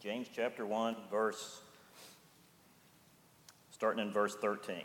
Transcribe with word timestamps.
James 0.00 0.28
chapter 0.34 0.64
1, 0.64 0.96
verse, 1.10 1.60
starting 3.70 4.02
in 4.02 4.12
verse 4.12 4.36
13. 4.36 4.76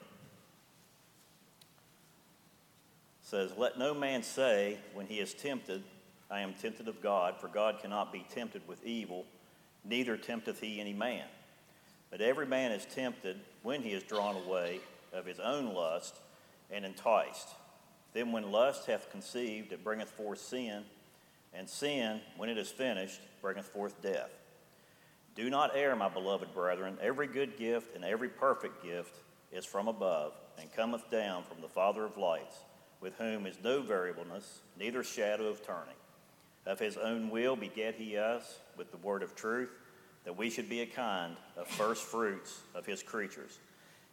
says, 3.34 3.52
Let 3.57 3.79
no 3.79 3.96
man 3.96 4.21
say 4.21 4.78
when 4.94 5.07
he 5.07 5.20
is 5.20 5.34
tempted, 5.34 5.81
I 6.29 6.41
am 6.41 6.54
tempted 6.54 6.88
of 6.88 7.02
God, 7.02 7.36
for 7.41 7.47
God 7.47 7.79
cannot 7.81 8.13
be 8.13 8.23
tempted 8.29 8.62
with 8.68 8.86
evil, 8.86 9.26
neither 9.84 10.18
tempteth 10.18 10.60
he 10.60 10.79
any 10.79 10.94
man. 10.94 11.26
But 12.12 12.22
every 12.22 12.46
man 12.46 12.72
is 12.72 12.86
tempted 12.86 13.40
when 13.64 13.82
he 13.82 13.90
is 13.90 14.04
drawn 14.04 14.36
away 14.36 14.82
of 15.12 15.26
his 15.26 15.40
own 15.40 15.74
lust 15.74 16.16
and 16.70 16.86
enticed. 16.86 17.50
Then 18.14 18.32
when 18.32 18.52
lust 18.52 18.86
hath 18.86 19.09
conceived, 19.09 19.72
it 19.72 19.84
bringeth 19.84 20.12
forth 20.12 20.40
sin, 20.40 20.84
and 21.55 21.68
sin, 21.68 22.22
when 22.38 22.50
it 22.50 22.58
is 22.59 22.70
finished, 22.70 23.20
bringeth 23.41 23.66
forth 23.66 24.00
death. 24.00 24.30
Do 25.35 25.49
not 25.49 25.71
err, 25.75 25.95
my 25.95 26.09
beloved 26.09 26.53
brethren. 26.53 26.97
Every 27.01 27.27
good 27.27 27.57
gift 27.57 27.95
and 27.95 28.05
every 28.05 28.29
perfect 28.29 28.83
gift 28.83 29.15
is 29.51 29.65
from 29.65 29.87
above, 29.87 30.33
and 30.59 30.71
cometh 30.73 31.09
down 31.09 31.43
from 31.43 31.61
the 31.61 31.67
Father 31.67 32.03
of 32.05 32.17
lights, 32.17 32.57
with 33.01 33.15
whom 33.15 33.45
is 33.45 33.57
no 33.63 33.81
variableness, 33.81 34.61
neither 34.79 35.03
shadow 35.03 35.47
of 35.47 35.65
turning. 35.65 35.95
Of 36.65 36.79
his 36.79 36.97
own 36.97 37.29
will 37.29 37.55
begat 37.55 37.95
he 37.95 38.17
us 38.17 38.59
with 38.77 38.91
the 38.91 38.97
word 38.97 39.21
of 39.21 39.35
truth, 39.35 39.69
that 40.23 40.37
we 40.37 40.49
should 40.49 40.69
be 40.69 40.81
a 40.81 40.85
kind 40.85 41.35
of 41.57 41.67
first 41.67 42.03
fruits 42.03 42.61
of 42.73 42.85
his 42.85 43.03
creatures. 43.03 43.59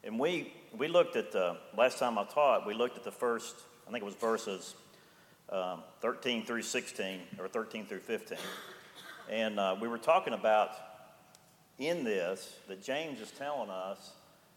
And 0.02 0.18
we, 0.18 0.52
we 0.77 0.88
looked 0.88 1.16
at 1.16 1.32
the, 1.32 1.59
last 1.77 1.98
time 1.98 2.18
I 2.18 2.24
taught, 2.24 2.66
we 2.66 2.74
looked 2.74 2.96
at 2.96 3.05
the 3.05 3.12
first, 3.12 3.55
I 3.87 3.91
think 3.91 4.02
it 4.02 4.07
was 4.07 4.15
verses 4.15 4.74
um, 5.51 5.82
13 6.01 6.45
through 6.46 6.62
16, 6.62 7.21
or 7.38 7.48
13 7.48 7.87
through 7.87 8.01
15. 8.01 8.38
And 9.29 9.60
uh, 9.60 9.77
we 9.80 9.88
were 9.88 9.98
talking 9.98 10.32
about 10.32 10.90
in 11.80 12.05
this 12.05 12.57
that 12.69 12.83
James 12.83 13.21
is 13.21 13.30
telling 13.32 13.71
us 13.71 14.13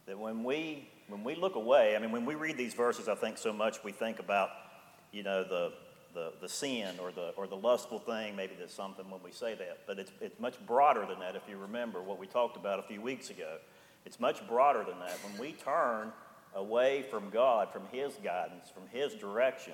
that 0.06 0.20
when 0.20 0.44
we, 0.44 0.90
when 1.08 1.24
we 1.24 1.36
look 1.36 1.56
away, 1.56 1.96
I 1.96 2.00
mean, 2.00 2.12
when 2.12 2.26
we 2.26 2.36
read 2.36 2.58
these 2.58 2.74
verses, 2.74 3.08
I 3.08 3.16
think 3.16 3.38
so 3.38 3.54
much 3.54 3.84
we 3.84 3.94
think 3.94 4.20
about, 4.20 4.50
you 5.12 5.24
know, 5.24 5.44
the, 5.44 5.72
the, 6.14 6.34
the 6.42 6.50
sin 6.50 6.96
or 7.02 7.12
the, 7.12 7.30
or 7.38 7.48
the 7.48 7.56
lustful 7.56 8.00
thing, 8.00 8.36
maybe 8.36 8.54
there's 8.58 8.74
something 8.74 9.10
when 9.10 9.22
we 9.24 9.32
say 9.32 9.56
that. 9.56 9.80
But 9.88 10.00
it's, 10.00 10.12
it's 10.20 10.40
much 10.40 10.64
broader 10.68 11.06
than 11.08 11.20
that 11.20 11.36
if 11.36 11.44
you 11.50 11.58
remember 11.58 12.02
what 12.02 12.20
we 12.20 12.28
talked 12.28 12.58
about 12.58 12.80
a 12.80 12.84
few 12.84 13.02
weeks 13.02 13.30
ago. 13.30 13.58
It's 14.06 14.20
much 14.20 14.46
broader 14.48 14.84
than 14.84 15.00
that. 15.00 15.18
When 15.24 15.40
we 15.40 15.54
turn 15.54 16.12
away 16.54 17.06
from 17.10 17.30
God, 17.30 17.70
from 17.72 17.84
His 17.92 18.14
guidance, 18.22 18.70
from 18.70 18.84
His 18.92 19.14
direction, 19.14 19.74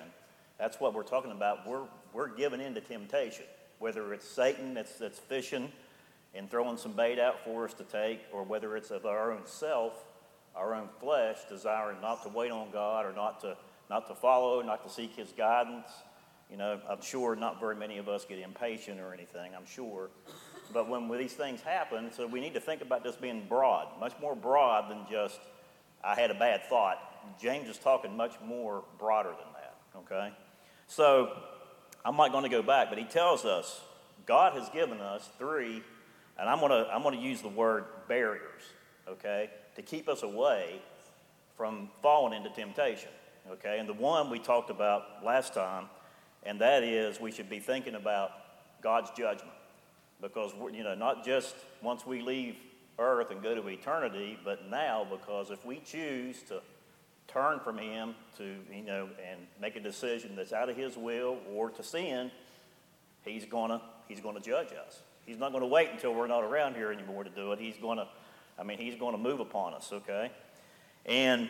that's 0.56 0.78
what 0.78 0.94
we're 0.94 1.02
talking 1.02 1.32
about. 1.32 1.66
We're, 1.66 1.82
we're 2.12 2.28
giving 2.28 2.60
in 2.60 2.74
to 2.74 2.80
temptation, 2.80 3.44
whether 3.80 4.14
it's 4.14 4.28
Satan 4.28 4.72
that's, 4.72 4.96
that's 4.98 5.18
fishing 5.18 5.72
and 6.34 6.50
throwing 6.50 6.76
some 6.76 6.92
bait 6.92 7.18
out 7.18 7.44
for 7.44 7.64
us 7.64 7.74
to 7.74 7.84
take, 7.84 8.20
or 8.32 8.42
whether 8.42 8.76
it's 8.76 8.90
of 8.90 9.06
our 9.06 9.32
own 9.32 9.46
self, 9.46 10.04
our 10.54 10.74
own 10.74 10.88
flesh, 11.00 11.38
desiring 11.48 12.00
not 12.00 12.22
to 12.22 12.28
wait 12.28 12.50
on 12.50 12.70
God 12.70 13.06
or 13.06 13.12
not 13.12 13.40
to, 13.40 13.56
not 13.88 14.06
to 14.08 14.14
follow, 14.14 14.62
not 14.62 14.84
to 14.84 14.92
seek 14.92 15.16
His 15.16 15.32
guidance 15.32 15.90
you 16.50 16.56
know, 16.56 16.80
I'm 16.88 17.00
sure 17.00 17.36
not 17.36 17.60
very 17.60 17.76
many 17.76 17.98
of 17.98 18.08
us 18.08 18.24
get 18.24 18.38
impatient 18.40 18.98
or 19.00 19.14
anything, 19.14 19.52
I'm 19.56 19.66
sure. 19.66 20.10
But 20.72 20.88
when 20.88 21.08
these 21.16 21.32
things 21.32 21.60
happen, 21.60 22.12
so 22.12 22.26
we 22.26 22.40
need 22.40 22.54
to 22.54 22.60
think 22.60 22.82
about 22.82 23.04
this 23.04 23.14
being 23.14 23.46
broad, 23.48 23.88
much 24.00 24.14
more 24.20 24.34
broad 24.34 24.90
than 24.90 25.06
just, 25.08 25.38
I 26.02 26.16
had 26.16 26.30
a 26.30 26.34
bad 26.34 26.64
thought. 26.64 26.98
James 27.40 27.68
is 27.68 27.78
talking 27.78 28.16
much 28.16 28.34
more 28.44 28.82
broader 28.98 29.30
than 29.30 29.52
that, 29.54 29.74
okay? 29.98 30.34
So 30.88 31.36
I'm 32.04 32.16
not 32.16 32.32
going 32.32 32.44
to 32.44 32.50
go 32.50 32.62
back, 32.62 32.88
but 32.88 32.98
he 32.98 33.04
tells 33.04 33.44
us 33.44 33.80
God 34.26 34.54
has 34.54 34.68
given 34.70 35.00
us 35.00 35.28
three, 35.38 35.82
and 36.40 36.48
I'm 36.48 36.58
going 36.58 36.70
to, 36.70 36.90
I'm 36.90 37.02
going 37.02 37.16
to 37.16 37.22
use 37.22 37.42
the 37.42 37.48
word 37.48 37.84
barriers, 38.08 38.62
okay, 39.06 39.50
to 39.76 39.82
keep 39.82 40.08
us 40.08 40.22
away 40.22 40.80
from 41.56 41.90
falling 42.02 42.32
into 42.32 42.48
temptation, 42.50 43.10
okay? 43.50 43.78
And 43.78 43.88
the 43.88 43.94
one 43.94 44.30
we 44.30 44.38
talked 44.38 44.70
about 44.70 45.24
last 45.24 45.52
time 45.54 45.86
and 46.42 46.60
that 46.60 46.82
is 46.82 47.20
we 47.20 47.30
should 47.30 47.50
be 47.50 47.58
thinking 47.58 47.94
about 47.94 48.30
God's 48.80 49.10
judgment. 49.10 49.52
Because, 50.20 50.52
you 50.72 50.82
know, 50.82 50.94
not 50.94 51.24
just 51.24 51.54
once 51.82 52.06
we 52.06 52.22
leave 52.22 52.56
earth 52.98 53.30
and 53.30 53.42
go 53.42 53.54
to 53.54 53.68
eternity, 53.68 54.38
but 54.44 54.70
now, 54.70 55.06
because 55.10 55.50
if 55.50 55.64
we 55.64 55.80
choose 55.80 56.42
to 56.44 56.60
turn 57.28 57.60
from 57.60 57.78
Him 57.78 58.14
to, 58.38 58.56
you 58.72 58.82
know, 58.82 59.08
and 59.30 59.40
make 59.60 59.76
a 59.76 59.80
decision 59.80 60.34
that's 60.36 60.52
out 60.52 60.68
of 60.68 60.76
His 60.76 60.96
will 60.96 61.38
or 61.52 61.70
to 61.70 61.82
sin, 61.82 62.30
He's 63.24 63.44
going 63.44 63.70
to 63.70 63.80
he's 64.10 64.20
gonna 64.20 64.40
judge 64.40 64.72
us. 64.86 65.02
He's 65.30 65.38
not 65.38 65.52
going 65.52 65.62
to 65.62 65.68
wait 65.68 65.90
until 65.92 66.12
we're 66.12 66.26
not 66.26 66.42
around 66.42 66.74
here 66.74 66.90
anymore 66.90 67.22
to 67.22 67.30
do 67.30 67.52
it. 67.52 67.60
He's 67.60 67.76
going 67.76 67.98
to, 67.98 68.08
I 68.58 68.64
mean, 68.64 68.78
He's 68.78 68.96
going 68.96 69.12
to 69.12 69.22
move 69.22 69.38
upon 69.38 69.74
us, 69.74 69.92
okay? 69.92 70.32
And 71.06 71.48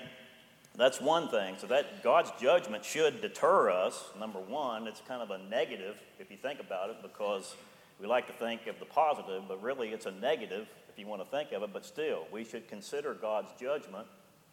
that's 0.76 1.00
one 1.00 1.30
thing. 1.30 1.54
So 1.56 1.66
that 1.68 2.02
God's 2.02 2.30
judgment 2.38 2.84
should 2.84 3.22
deter 3.22 3.70
us. 3.70 4.04
Number 4.18 4.38
one, 4.38 4.86
it's 4.86 5.00
kind 5.08 5.22
of 5.22 5.30
a 5.30 5.38
negative 5.48 5.98
if 6.18 6.30
you 6.30 6.36
think 6.36 6.60
about 6.60 6.90
it, 6.90 6.96
because 7.00 7.56
we 7.98 8.06
like 8.06 8.26
to 8.26 8.34
think 8.34 8.66
of 8.66 8.78
the 8.78 8.84
positive, 8.84 9.44
but 9.48 9.62
really 9.62 9.88
it's 9.88 10.04
a 10.04 10.10
negative 10.10 10.68
if 10.90 10.98
you 10.98 11.06
want 11.06 11.22
to 11.22 11.28
think 11.30 11.52
of 11.52 11.62
it. 11.62 11.70
But 11.72 11.86
still, 11.86 12.26
we 12.30 12.44
should 12.44 12.68
consider 12.68 13.14
God's 13.14 13.50
judgment 13.58 14.06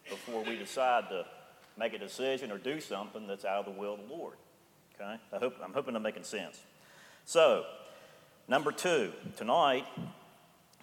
before 0.09 0.41
we 0.45 0.57
decide 0.57 1.09
to 1.09 1.25
make 1.77 1.93
a 1.93 1.99
decision 1.99 2.49
or 2.49 2.57
do 2.57 2.79
something 2.79 3.27
that's 3.27 3.43
out 3.43 3.67
of 3.67 3.75
the 3.75 3.77
will 3.77 3.95
of 3.95 4.07
the 4.07 4.15
Lord. 4.15 4.35
Okay? 4.95 5.17
I 5.33 5.37
hope, 5.37 5.55
I'm 5.61 5.73
hoping 5.73 5.97
I'm 5.97 6.01
making 6.01 6.23
sense. 6.23 6.61
So, 7.25 7.65
number 8.47 8.71
two, 8.71 9.11
tonight, 9.35 9.85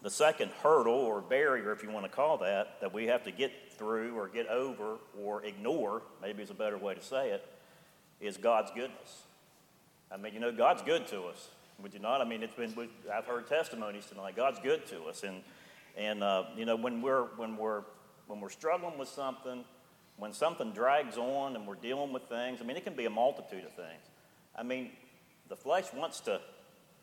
the 0.02 0.10
second 0.10 0.50
hurdle 0.62 0.94
or 0.94 1.20
barrier, 1.20 1.72
if 1.72 1.82
you 1.82 1.90
want 1.90 2.04
to 2.04 2.10
call 2.10 2.38
that, 2.38 2.80
that 2.80 2.92
we 2.92 3.06
have 3.06 3.24
to 3.24 3.30
get 3.30 3.52
through 3.72 4.14
or 4.16 4.28
get 4.28 4.46
over 4.48 4.96
or 5.18 5.42
ignore, 5.44 6.02
maybe 6.20 6.42
is 6.42 6.50
a 6.50 6.54
better 6.54 6.78
way 6.78 6.94
to 6.94 7.02
say 7.02 7.30
it, 7.30 7.44
is 8.20 8.36
God's 8.36 8.70
goodness. 8.72 9.22
I 10.12 10.16
mean, 10.16 10.34
you 10.34 10.40
know, 10.40 10.52
God's 10.52 10.82
good 10.82 11.06
to 11.08 11.22
us. 11.24 11.48
Would 11.82 11.94
you 11.94 12.00
not? 12.00 12.20
I 12.20 12.24
mean, 12.24 12.42
it's 12.42 12.54
been. 12.54 12.72
I've 13.12 13.26
heard 13.26 13.48
testimonies 13.48 14.06
tonight. 14.06 14.36
God's 14.36 14.60
good 14.60 14.86
to 14.86 15.04
us, 15.04 15.24
and 15.24 15.42
and 15.96 16.22
uh, 16.22 16.44
you 16.56 16.66
know, 16.66 16.76
when 16.76 17.02
we're 17.02 17.24
when 17.36 17.56
we're 17.56 17.82
when 18.28 18.40
we're 18.40 18.50
struggling 18.50 18.96
with 18.96 19.08
something, 19.08 19.64
when 20.16 20.32
something 20.32 20.72
drags 20.72 21.16
on 21.16 21.56
and 21.56 21.66
we're 21.66 21.74
dealing 21.74 22.12
with 22.12 22.24
things. 22.24 22.60
I 22.60 22.64
mean, 22.64 22.76
it 22.76 22.84
can 22.84 22.94
be 22.94 23.06
a 23.06 23.10
multitude 23.10 23.64
of 23.64 23.72
things. 23.72 24.04
I 24.56 24.62
mean, 24.62 24.90
the 25.48 25.56
flesh 25.56 25.86
wants 25.92 26.20
to 26.20 26.40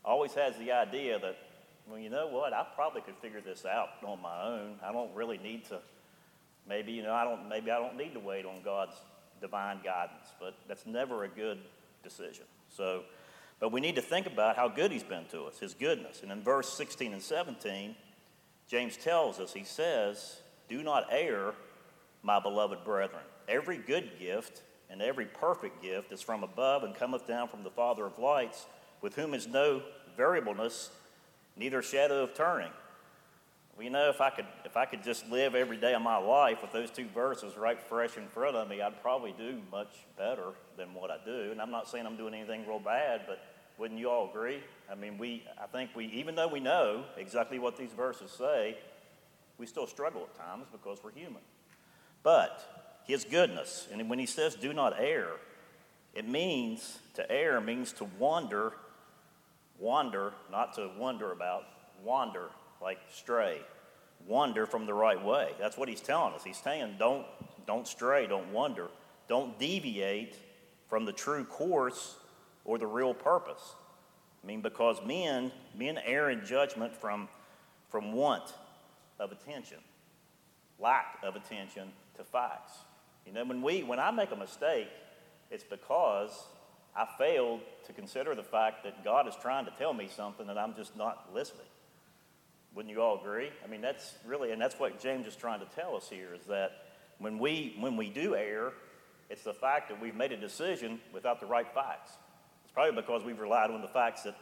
always 0.04 0.34
has 0.34 0.58
the 0.58 0.72
idea 0.72 1.20
that, 1.20 1.38
well, 1.88 2.00
you 2.00 2.10
know 2.10 2.28
what? 2.28 2.54
I 2.54 2.66
probably 2.76 3.02
could 3.02 3.18
figure 3.18 3.42
this 3.42 3.66
out 3.66 3.90
on 4.06 4.22
my 4.22 4.44
own. 4.44 4.76
I 4.84 4.92
don't 4.92 5.14
really 5.16 5.38
need 5.38 5.66
to 5.66 5.80
Maybe, 6.68 6.92
you 6.92 7.04
know, 7.04 7.14
I 7.14 7.24
don't, 7.24 7.50
maybe 7.50 7.72
I 7.72 7.80
don't 7.80 7.98
need 7.98 8.14
to 8.14 8.20
wait 8.20 8.46
on 8.46 8.62
God's 8.64 8.96
divine 9.40 9.80
guidance, 9.84 10.28
but 10.40 10.56
that's 10.68 10.86
never 10.86 11.24
a 11.24 11.28
good 11.28 11.60
decision. 12.04 12.46
So, 12.70 13.04
but 13.60 13.72
we 13.72 13.82
need 13.82 13.96
to 13.96 14.02
think 14.02 14.28
about 14.28 14.56
how 14.56 14.68
good 14.68 14.92
He's 14.92 15.04
been 15.04 15.26
to 15.32 15.44
us, 15.44 15.60
His 15.60 15.74
goodness. 15.74 16.22
And 16.24 16.32
in 16.32 16.42
verse 16.42 16.72
16 16.74 17.14
and 17.14 17.22
17, 17.22 17.96
James 18.68 18.96
tells 18.96 19.40
us, 19.40 19.54
he 19.54 19.64
says, 19.64 20.40
Do 20.70 20.82
not 20.84 21.08
err, 21.12 21.54
my 22.24 22.40
beloved 22.40 22.86
brethren. 22.86 23.24
Every 23.48 23.78
good 23.78 24.12
gift 24.20 24.62
and 24.90 25.02
every 25.02 25.26
perfect 25.26 25.82
gift 25.82 26.12
is 26.12 26.22
from 26.22 26.44
above 26.44 26.84
and 26.84 26.96
cometh 26.96 27.28
down 27.28 27.48
from 27.48 27.64
the 27.64 27.70
Father 27.70 28.06
of 28.06 28.20
lights, 28.20 28.66
with 29.02 29.16
whom 29.16 29.34
is 29.34 29.48
no 29.48 29.82
variableness, 30.16 30.90
neither 31.56 31.82
shadow 31.82 32.24
of 32.24 32.34
turning. 32.34 32.72
Well, 33.76 33.86
you 33.86 33.90
know, 33.90 34.10
if 34.10 34.22
I 34.22 34.30
could, 34.30 34.46
if 34.66 34.76
I 34.76 34.86
could 34.86 35.04
just 35.04 35.30
live 35.30 35.56
every 35.56 35.78
day 35.78 35.94
of 35.94 36.02
my 36.02 36.18
life 36.18 36.62
with 36.62 36.72
those 36.72 36.92
two 36.92 37.08
verses 37.08 37.58
right 37.58 37.82
fresh 37.82 38.18
in 38.18 38.28
front 38.28 38.56
of 38.56 38.68
me, 38.70 38.82
I'd 38.82 39.02
probably 39.02 39.34
do 39.38 39.60
much 39.72 40.06
better 40.18 40.50
than 40.78 40.94
what 40.94 41.10
I 41.10 41.18
do. 41.24 41.52
And 41.52 41.62
I'm 41.62 41.72
not 41.72 41.88
saying 41.88 42.06
I'm 42.06 42.18
doing 42.18 42.34
anything 42.34 42.68
real 42.68 42.80
bad, 42.80 43.22
but 43.28 43.40
wouldn't 43.78 44.00
you 44.00 44.10
all 44.10 44.30
agree? 44.30 44.62
I 44.92 44.96
mean, 44.96 45.18
we, 45.18 45.44
I 45.62 45.66
think 45.68 45.92
we, 45.96 46.06
even 46.08 46.36
though 46.36 46.48
we 46.48 46.60
know 46.60 47.06
exactly 47.18 47.60
what 47.60 47.78
these 47.78 47.92
verses 47.94 48.30
say, 48.30 48.78
we 49.58 49.66
still 49.66 49.88
struggle 49.88 50.24
at 50.24 50.36
times 50.36 50.66
because 50.72 51.00
we're 51.04 51.12
human. 51.12 51.42
But 52.24 53.02
His 53.08 53.24
goodness, 53.24 53.88
and 53.92 54.10
when 54.10 54.20
He 54.20 54.26
says 54.26 54.56
"do 54.56 54.74
not 54.74 55.00
err," 55.00 55.32
it 56.14 56.28
means 56.28 57.00
to 57.16 57.32
err 57.32 57.62
means 57.62 57.94
to 57.94 58.06
wander, 58.20 58.74
wander, 59.82 60.32
not 60.52 60.74
to 60.76 60.90
wonder 60.98 61.32
about, 61.32 61.64
wander 62.04 62.50
like 62.82 63.00
stray, 63.12 63.60
wander 64.28 64.66
from 64.66 64.86
the 64.86 64.94
right 64.94 65.22
way. 65.22 65.52
That's 65.60 65.78
what 65.78 65.90
he's 65.90 66.00
telling 66.00 66.34
us. 66.34 66.44
He's 66.44 66.58
saying, 66.58 66.96
don't, 67.00 67.26
don't 67.68 67.88
stray, 67.88 68.28
don't 68.28 68.52
wander, 68.54 68.88
don't 69.28 69.58
deviate 69.60 70.36
from 70.88 71.06
the 71.06 71.12
true 71.12 71.44
course 71.44 72.18
or 72.64 72.78
the 72.78 72.88
real 72.88 73.14
purpose. 73.14 73.76
I 74.44 74.48
mean, 74.48 74.62
because 74.62 74.98
men, 75.06 75.52
men 75.76 76.00
err 76.06 76.30
in 76.30 76.46
judgment 76.46 76.96
from, 76.96 77.28
from 77.90 78.14
want 78.14 78.54
of 79.20 79.32
attention, 79.32 79.78
lack 80.80 81.18
of 81.24 81.36
attention 81.36 81.90
to 82.18 82.24
facts. 82.24 82.74
You 83.26 83.34
know, 83.34 83.46
when, 83.46 83.62
we, 83.62 83.84
when 83.84 84.00
I 84.00 84.12
make 84.12 84.32
a 84.32 84.36
mistake, 84.36 84.88
it's 85.52 85.64
because 85.64 86.32
I 86.96 87.08
failed 87.18 87.62
to 87.86 87.94
consider 87.94 88.36
the 88.36 88.44
fact 88.44 88.84
that 88.84 89.04
God 89.04 89.28
is 89.28 89.36
trying 89.42 89.66
to 89.66 89.72
tell 89.72 89.94
me 89.94 90.10
something 90.14 90.50
and 90.50 90.60
I'm 90.60 90.76
just 90.76 90.96
not 90.98 91.30
listening. 91.34 91.66
Wouldn't 92.74 92.94
you 92.94 93.02
all 93.02 93.20
agree? 93.20 93.50
I 93.64 93.68
mean, 93.68 93.82
that's 93.82 94.14
really, 94.26 94.52
and 94.52 94.62
that's 94.62 94.80
what 94.80 95.00
James 95.00 95.28
is 95.28 95.36
trying 95.36 95.60
to 95.60 95.66
tell 95.76 95.96
us 95.96 96.10
here 96.10 96.34
is 96.34 96.46
that 96.46 96.72
when 97.20 97.38
we, 97.38 97.76
when 97.80 97.98
we 97.98 98.10
do 98.10 98.36
err, 98.36 98.74
it's 99.30 99.44
the 99.44 99.54
fact 99.54 99.90
that 99.90 100.02
we've 100.02 100.16
made 100.16 100.32
a 100.32 100.38
decision 100.38 101.00
without 101.14 101.40
the 101.40 101.46
right 101.46 101.68
facts. 101.74 102.12
It's 102.64 102.74
probably 102.74 103.00
because 103.02 103.24
we've 103.24 103.40
relied 103.40 103.72
on 103.72 103.82
the 103.82 103.88
facts 103.88 104.24
that 104.24 104.36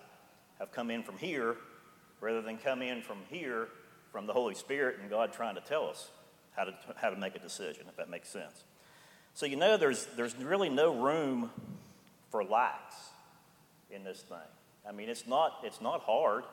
have 0.60 0.72
come 0.72 0.92
in 0.92 1.04
from 1.04 1.18
here 1.18 1.58
rather 2.22 2.42
than 2.42 2.58
come 2.58 2.82
in 2.82 3.02
from 3.02 3.18
here 3.30 3.70
from 4.12 4.26
the 4.26 4.34
Holy 4.34 4.56
Spirit 4.56 4.98
and 5.00 5.10
God 5.10 5.34
trying 5.34 5.56
to 5.56 5.62
tell 5.62 5.88
us 5.88 6.10
how 6.56 6.66
to, 6.66 6.74
how 6.96 7.10
to 7.10 7.16
make 7.16 7.36
a 7.36 7.40
decision, 7.40 7.86
if 7.88 7.96
that 7.98 8.10
makes 8.10 8.30
sense. 8.30 8.64
So, 9.34 9.46
you 9.46 9.56
know, 9.56 9.78
there's, 9.78 10.06
there's 10.18 10.36
really 10.36 10.70
no 10.70 10.94
room 11.02 11.52
for 12.30 12.44
lacks 12.44 12.96
in 13.92 14.04
this 14.04 14.22
thing. 14.22 14.38
I 14.88 14.92
mean, 14.92 15.10
it's 15.10 15.28
not, 15.28 15.60
it's 15.64 15.82
not 15.82 16.02
hard. 16.02 16.44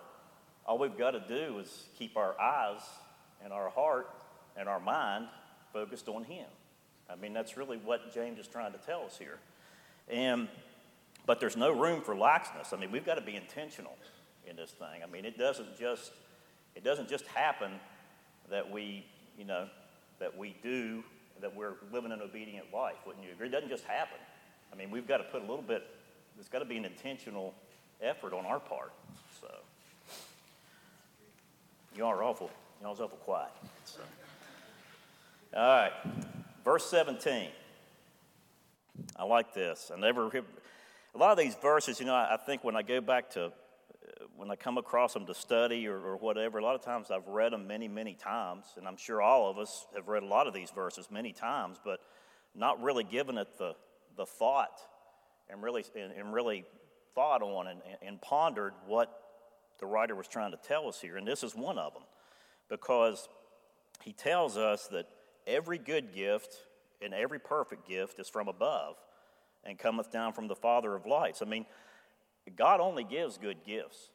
All 0.66 0.78
we've 0.78 0.96
got 0.98 1.12
to 1.12 1.20
do 1.20 1.58
is 1.58 1.84
keep 1.98 2.16
our 2.16 2.38
eyes 2.40 2.80
and 3.42 3.52
our 3.52 3.68
heart 3.70 4.08
and 4.56 4.68
our 4.68 4.80
mind 4.80 5.28
focused 5.72 6.08
on 6.08 6.24
Him. 6.24 6.46
I 7.08 7.16
mean, 7.16 7.32
that's 7.32 7.56
really 7.56 7.76
what 7.76 8.12
James 8.12 8.38
is 8.38 8.48
trying 8.48 8.72
to 8.72 8.78
tell 8.78 9.04
us 9.04 9.16
here. 9.16 9.38
And, 10.08 10.48
but 11.24 11.38
there's 11.40 11.56
no 11.56 11.72
room 11.72 12.00
for 12.00 12.14
laxness. 12.14 12.72
I 12.72 12.76
mean, 12.76 12.90
we've 12.90 13.06
got 13.06 13.14
to 13.14 13.20
be 13.20 13.36
intentional 13.36 13.96
in 14.48 14.56
this 14.56 14.70
thing. 14.72 15.02
I 15.02 15.10
mean, 15.10 15.24
it 15.24 15.38
doesn't 15.38 15.78
just, 15.78 16.12
it 16.74 16.82
doesn't 16.82 17.08
just 17.08 17.26
happen 17.26 17.72
that 18.50 18.70
we, 18.70 19.04
you 19.38 19.44
know, 19.44 19.68
that 20.18 20.36
we 20.36 20.56
do, 20.62 21.04
that 21.40 21.54
we're 21.54 21.74
living 21.92 22.12
an 22.12 22.22
obedient 22.22 22.66
life. 22.72 22.96
Wouldn't 23.06 23.24
you 23.24 23.32
agree? 23.32 23.48
It 23.48 23.52
doesn't 23.52 23.68
just 23.68 23.84
happen. 23.84 24.18
I 24.72 24.76
mean, 24.76 24.90
we've 24.90 25.06
got 25.06 25.18
to 25.18 25.24
put 25.24 25.42
a 25.42 25.46
little 25.46 25.62
bit, 25.62 25.86
there's 26.36 26.48
got 26.48 26.60
to 26.60 26.64
be 26.64 26.76
an 26.76 26.84
intentional 26.84 27.54
effort 28.02 28.32
on 28.32 28.44
our 28.44 28.60
part. 28.60 28.92
So, 29.40 29.48
y'all 31.96 32.08
are 32.08 32.22
awful, 32.22 32.50
y'all's 32.82 33.00
awful 33.00 33.18
quiet. 33.18 33.50
So. 33.84 34.00
All 35.54 35.62
right, 35.62 35.92
verse 36.64 36.84
17. 36.86 37.48
I 39.16 39.24
like 39.24 39.54
this. 39.54 39.90
I 39.94 39.98
never, 39.98 40.26
a 40.26 41.18
lot 41.18 41.32
of 41.32 41.38
these 41.38 41.54
verses, 41.54 42.00
you 42.00 42.06
know, 42.06 42.14
I 42.14 42.36
think 42.44 42.64
when 42.64 42.76
I 42.76 42.82
go 42.82 43.00
back 43.00 43.30
to, 43.30 43.46
uh, 43.46 43.50
when 44.36 44.50
I 44.50 44.56
come 44.56 44.76
across 44.76 45.14
them 45.14 45.26
to 45.26 45.34
study 45.34 45.86
or, 45.86 45.98
or 45.98 46.16
whatever, 46.16 46.58
a 46.58 46.62
lot 46.62 46.74
of 46.74 46.82
times 46.82 47.10
I've 47.10 47.26
read 47.26 47.52
them 47.52 47.66
many, 47.66 47.88
many 47.88 48.14
times, 48.14 48.66
and 48.76 48.86
I'm 48.86 48.96
sure 48.96 49.22
all 49.22 49.50
of 49.50 49.58
us 49.58 49.86
have 49.94 50.08
read 50.08 50.22
a 50.22 50.26
lot 50.26 50.46
of 50.46 50.52
these 50.52 50.70
verses 50.70 51.08
many 51.10 51.32
times, 51.32 51.78
but 51.82 52.00
not 52.54 52.82
really 52.82 53.04
given 53.04 53.38
it 53.38 53.48
the, 53.58 53.74
the 54.16 54.26
thought 54.26 54.80
and 55.48 55.62
really, 55.62 55.84
and, 55.94 56.12
and 56.12 56.32
really 56.32 56.64
thought 57.14 57.42
on 57.42 57.68
and, 57.68 57.80
and 58.02 58.20
pondered 58.20 58.72
what 58.86 59.22
the 59.78 59.86
writer 59.86 60.14
was 60.14 60.28
trying 60.28 60.50
to 60.50 60.58
tell 60.58 60.88
us 60.88 61.00
here. 61.00 61.16
And 61.16 61.26
this 61.26 61.42
is 61.42 61.54
one 61.54 61.78
of 61.78 61.92
them 61.92 62.02
because 62.68 63.28
he 64.02 64.12
tells 64.12 64.56
us 64.56 64.86
that 64.88 65.06
every 65.46 65.78
good 65.78 66.14
gift 66.14 66.56
and 67.02 67.14
every 67.14 67.38
perfect 67.38 67.88
gift 67.88 68.18
is 68.18 68.28
from 68.28 68.48
above 68.48 68.96
and 69.64 69.78
cometh 69.78 70.10
down 70.10 70.32
from 70.32 70.48
the 70.48 70.54
Father 70.54 70.94
of 70.94 71.06
lights. 71.06 71.42
I 71.42 71.44
mean, 71.44 71.66
God 72.56 72.80
only 72.80 73.04
gives 73.04 73.38
good 73.38 73.58
gifts. 73.66 74.10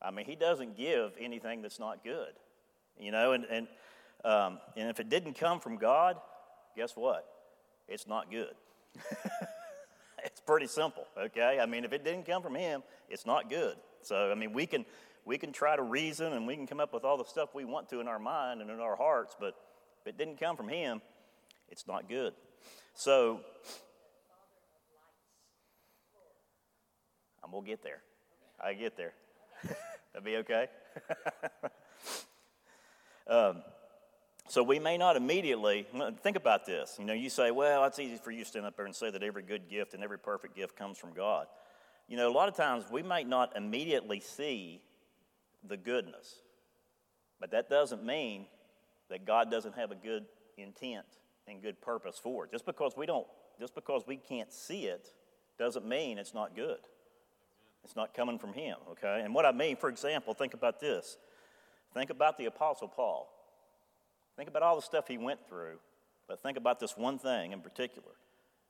I 0.00 0.10
mean, 0.10 0.26
He 0.26 0.36
doesn't 0.36 0.76
give 0.76 1.12
anything 1.18 1.62
that's 1.62 1.80
not 1.80 2.04
good. 2.04 2.32
You 2.98 3.10
know, 3.10 3.32
and, 3.32 3.44
and, 3.44 3.68
um, 4.24 4.58
and 4.76 4.88
if 4.88 5.00
it 5.00 5.08
didn't 5.08 5.34
come 5.34 5.58
from 5.58 5.76
God, 5.76 6.16
guess 6.76 6.92
what? 6.94 7.26
It's 7.88 8.06
not 8.06 8.30
good. 8.30 8.54
it's 10.24 10.40
pretty 10.40 10.66
simple, 10.66 11.06
okay? 11.18 11.58
I 11.60 11.66
mean, 11.66 11.84
if 11.84 11.92
it 11.92 12.04
didn't 12.04 12.26
come 12.26 12.42
from 12.42 12.54
him, 12.54 12.82
it's 13.08 13.26
not 13.26 13.50
good. 13.50 13.76
So, 14.02 14.30
I 14.30 14.34
mean, 14.34 14.52
we 14.52 14.66
can 14.66 14.84
we 15.24 15.38
can 15.38 15.52
try 15.52 15.74
to 15.74 15.82
reason 15.82 16.34
and 16.34 16.46
we 16.46 16.54
can 16.54 16.66
come 16.66 16.80
up 16.80 16.92
with 16.92 17.04
all 17.04 17.16
the 17.16 17.24
stuff 17.24 17.54
we 17.54 17.64
want 17.64 17.88
to 17.88 18.00
in 18.00 18.08
our 18.08 18.18
mind 18.18 18.60
and 18.60 18.70
in 18.70 18.80
our 18.80 18.96
hearts, 18.96 19.34
but 19.38 19.54
if 20.00 20.06
it 20.06 20.18
didn't 20.18 20.38
come 20.38 20.56
from 20.56 20.68
him, 20.68 21.00
it's 21.70 21.86
not 21.86 22.08
good. 22.08 22.34
So, 22.94 23.40
I'm 27.42 27.50
gonna 27.50 27.66
get 27.66 27.82
there. 27.82 28.00
I 28.62 28.74
get 28.74 28.96
there. 28.96 29.14
That'd 30.12 30.24
be 30.24 30.36
okay. 30.36 30.68
um, 33.28 33.62
so 34.48 34.62
we 34.62 34.78
may 34.78 34.98
not 34.98 35.16
immediately 35.16 35.86
think 36.22 36.36
about 36.36 36.66
this. 36.66 36.96
You 36.98 37.04
know, 37.04 37.12
you 37.12 37.30
say, 37.30 37.50
well, 37.50 37.84
it's 37.84 37.98
easy 37.98 38.16
for 38.16 38.30
you 38.30 38.44
to 38.44 38.48
stand 38.48 38.66
up 38.66 38.76
there 38.76 38.86
and 38.86 38.94
say 38.94 39.10
that 39.10 39.22
every 39.22 39.42
good 39.42 39.68
gift 39.68 39.94
and 39.94 40.02
every 40.02 40.18
perfect 40.18 40.54
gift 40.54 40.76
comes 40.76 40.98
from 40.98 41.12
God. 41.12 41.46
You 42.08 42.16
know, 42.16 42.30
a 42.30 42.32
lot 42.32 42.48
of 42.48 42.54
times 42.54 42.84
we 42.90 43.02
might 43.02 43.26
not 43.26 43.56
immediately 43.56 44.20
see 44.20 44.82
the 45.66 45.78
goodness, 45.78 46.36
but 47.40 47.50
that 47.52 47.70
doesn't 47.70 48.04
mean 48.04 48.44
that 49.08 49.24
God 49.24 49.50
doesn't 49.50 49.74
have 49.76 49.90
a 49.90 49.94
good 49.94 50.26
intent 50.58 51.06
and 51.48 51.62
good 51.62 51.80
purpose 51.80 52.18
for 52.22 52.44
it. 52.44 52.50
Just 52.50 52.66
because 52.66 52.92
we 52.96 53.06
don't, 53.06 53.26
just 53.58 53.74
because 53.74 54.02
we 54.06 54.16
can't 54.16 54.52
see 54.52 54.84
it, 54.84 55.12
doesn't 55.58 55.86
mean 55.86 56.18
it's 56.18 56.34
not 56.34 56.54
good. 56.54 56.80
It's 57.84 57.96
not 57.96 58.14
coming 58.14 58.38
from 58.38 58.52
Him, 58.52 58.76
okay? 58.92 59.22
And 59.24 59.34
what 59.34 59.46
I 59.46 59.52
mean, 59.52 59.76
for 59.76 59.88
example, 59.88 60.34
think 60.34 60.54
about 60.54 60.80
this. 60.80 61.16
Think 61.92 62.10
about 62.10 62.38
the 62.38 62.46
Apostle 62.46 62.88
Paul. 62.88 63.30
Think 64.36 64.48
about 64.48 64.62
all 64.62 64.76
the 64.76 64.82
stuff 64.82 65.06
he 65.08 65.18
went 65.18 65.46
through, 65.48 65.78
but 66.28 66.42
think 66.42 66.56
about 66.56 66.80
this 66.80 66.96
one 66.96 67.18
thing 67.18 67.52
in 67.52 67.60
particular, 67.60 68.12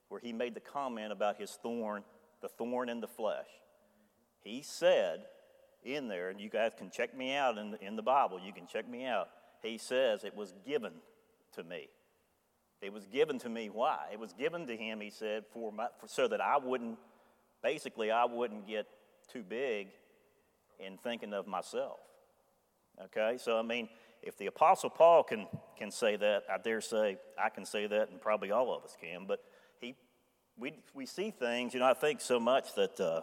where 0.09 0.19
he 0.19 0.31
made 0.31 0.53
the 0.53 0.59
comment 0.59 1.11
about 1.11 1.37
his 1.37 1.51
thorn, 1.61 2.03
the 2.41 2.49
thorn 2.49 2.89
in 2.89 3.01
the 3.01 3.07
flesh. 3.07 3.47
He 4.43 4.61
said 4.61 5.25
in 5.83 6.07
there, 6.07 6.29
and 6.29 6.39
you 6.39 6.49
guys 6.49 6.73
can 6.77 6.89
check 6.89 7.15
me 7.17 7.35
out 7.35 7.57
in 7.57 7.71
the, 7.71 7.83
in 7.83 7.95
the 7.95 8.03
Bible, 8.03 8.39
you 8.39 8.53
can 8.53 8.67
check 8.67 8.87
me 8.87 9.05
out. 9.05 9.29
He 9.63 9.77
says, 9.77 10.23
It 10.23 10.35
was 10.35 10.53
given 10.65 10.93
to 11.53 11.63
me. 11.63 11.87
It 12.81 12.93
was 12.93 13.05
given 13.07 13.39
to 13.39 13.49
me. 13.49 13.69
Why? 13.69 13.97
It 14.11 14.19
was 14.19 14.33
given 14.33 14.67
to 14.67 14.75
him, 14.75 14.99
he 14.99 15.09
said, 15.09 15.45
for, 15.51 15.71
my, 15.71 15.87
for 15.99 16.07
so 16.07 16.27
that 16.27 16.41
I 16.41 16.57
wouldn't, 16.57 16.99
basically, 17.63 18.11
I 18.11 18.25
wouldn't 18.25 18.67
get 18.67 18.85
too 19.31 19.41
big 19.41 19.87
in 20.79 20.97
thinking 20.97 21.33
of 21.33 21.47
myself. 21.47 21.97
Okay? 23.05 23.37
So, 23.39 23.57
I 23.57 23.61
mean, 23.61 23.89
if 24.25 24.37
the 24.37 24.47
Apostle 24.47 24.89
Paul 24.89 25.23
can, 25.23 25.47
can 25.77 25.91
say 25.91 26.15
that, 26.15 26.43
I 26.51 26.57
dare 26.57 26.81
say 26.81 27.17
I 27.41 27.49
can 27.49 27.63
say 27.63 27.85
that, 27.87 28.09
and 28.09 28.19
probably 28.19 28.51
all 28.51 28.75
of 28.75 28.83
us 28.83 28.97
can. 28.99 29.25
But 29.27 29.39
he, 29.79 29.95
we, 30.57 30.73
we 30.93 31.05
see 31.05 31.31
things, 31.31 31.73
you 31.73 31.79
know, 31.79 31.85
I 31.85 31.93
think 31.93 32.19
so 32.19 32.39
much 32.39 32.73
that 32.75 32.99
uh, 32.99 33.21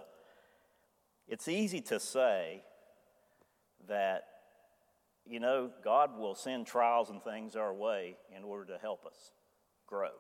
it's 1.27 1.49
easy 1.49 1.81
to 1.83 1.99
say 1.99 2.63
that, 3.89 4.25
you 5.27 5.41
know, 5.41 5.71
God 5.85 6.17
will 6.17 6.37
send 6.37 6.67
trials 6.67 7.11
and 7.11 7.23
things 7.23 7.57
our 7.57 7.75
way 7.75 8.17
in 8.35 8.45
order 8.45 8.73
to 8.73 8.79
help 8.79 9.05
us 9.05 9.33
grow, 9.87 10.11